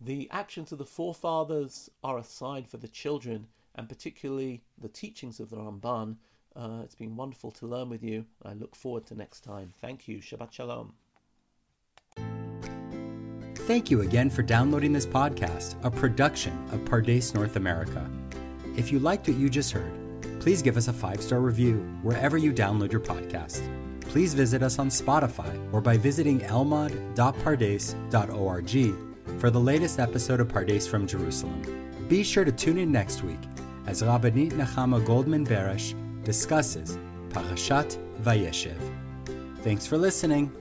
The 0.00 0.28
actions 0.30 0.70
of 0.70 0.78
the 0.78 0.84
forefathers 0.84 1.90
are 2.04 2.18
a 2.18 2.24
sign 2.24 2.64
for 2.64 2.76
the 2.76 2.88
children, 2.88 3.46
and 3.74 3.88
particularly 3.88 4.62
the 4.80 4.88
teachings 4.88 5.40
of 5.40 5.50
the 5.50 5.56
Ramban. 5.56 6.16
Uh, 6.54 6.80
it's 6.84 6.94
been 6.94 7.16
wonderful 7.16 7.50
to 7.52 7.66
learn 7.66 7.88
with 7.88 8.02
you. 8.02 8.26
I 8.44 8.52
look 8.52 8.76
forward 8.76 9.06
to 9.06 9.14
next 9.14 9.40
time. 9.40 9.72
Thank 9.80 10.08
you. 10.08 10.18
Shabbat 10.18 10.52
Shalom. 10.52 10.92
Thank 13.66 13.90
you 13.90 14.02
again 14.02 14.30
for 14.30 14.42
downloading 14.42 14.92
this 14.92 15.06
podcast, 15.06 15.74
a 15.84 15.90
production 15.90 16.52
of 16.72 16.84
Pardes 16.84 17.34
North 17.34 17.56
America. 17.56 18.08
If 18.76 18.92
you 18.92 19.00
liked 19.00 19.28
what 19.28 19.36
you 19.36 19.50
just 19.50 19.72
heard, 19.72 19.92
please 20.40 20.62
give 20.62 20.76
us 20.76 20.88
a 20.88 20.92
five 20.92 21.20
star 21.20 21.40
review 21.40 21.78
wherever 22.02 22.38
you 22.38 22.52
download 22.52 22.92
your 22.92 23.00
podcast. 23.00 23.68
Please 24.00 24.32
visit 24.32 24.62
us 24.62 24.78
on 24.78 24.88
Spotify 24.88 25.72
or 25.72 25.80
by 25.80 25.98
visiting 25.98 26.40
elmad.pardes.org 26.40 29.07
for 29.38 29.50
the 29.50 29.60
latest 29.60 30.00
episode 30.00 30.40
of 30.40 30.48
Pardes 30.48 30.88
from 30.88 31.06
Jerusalem. 31.06 31.62
Be 32.08 32.22
sure 32.22 32.44
to 32.44 32.52
tune 32.52 32.78
in 32.78 32.90
next 32.90 33.22
week 33.22 33.38
as 33.86 34.02
Rabbanit 34.02 34.52
Nechama 34.52 35.04
Goldman 35.04 35.46
Barash 35.46 35.94
discusses 36.24 36.98
Parashat 37.30 37.96
Vayeshev. 38.22 38.78
Thanks 39.62 39.86
for 39.86 39.96
listening. 39.96 40.52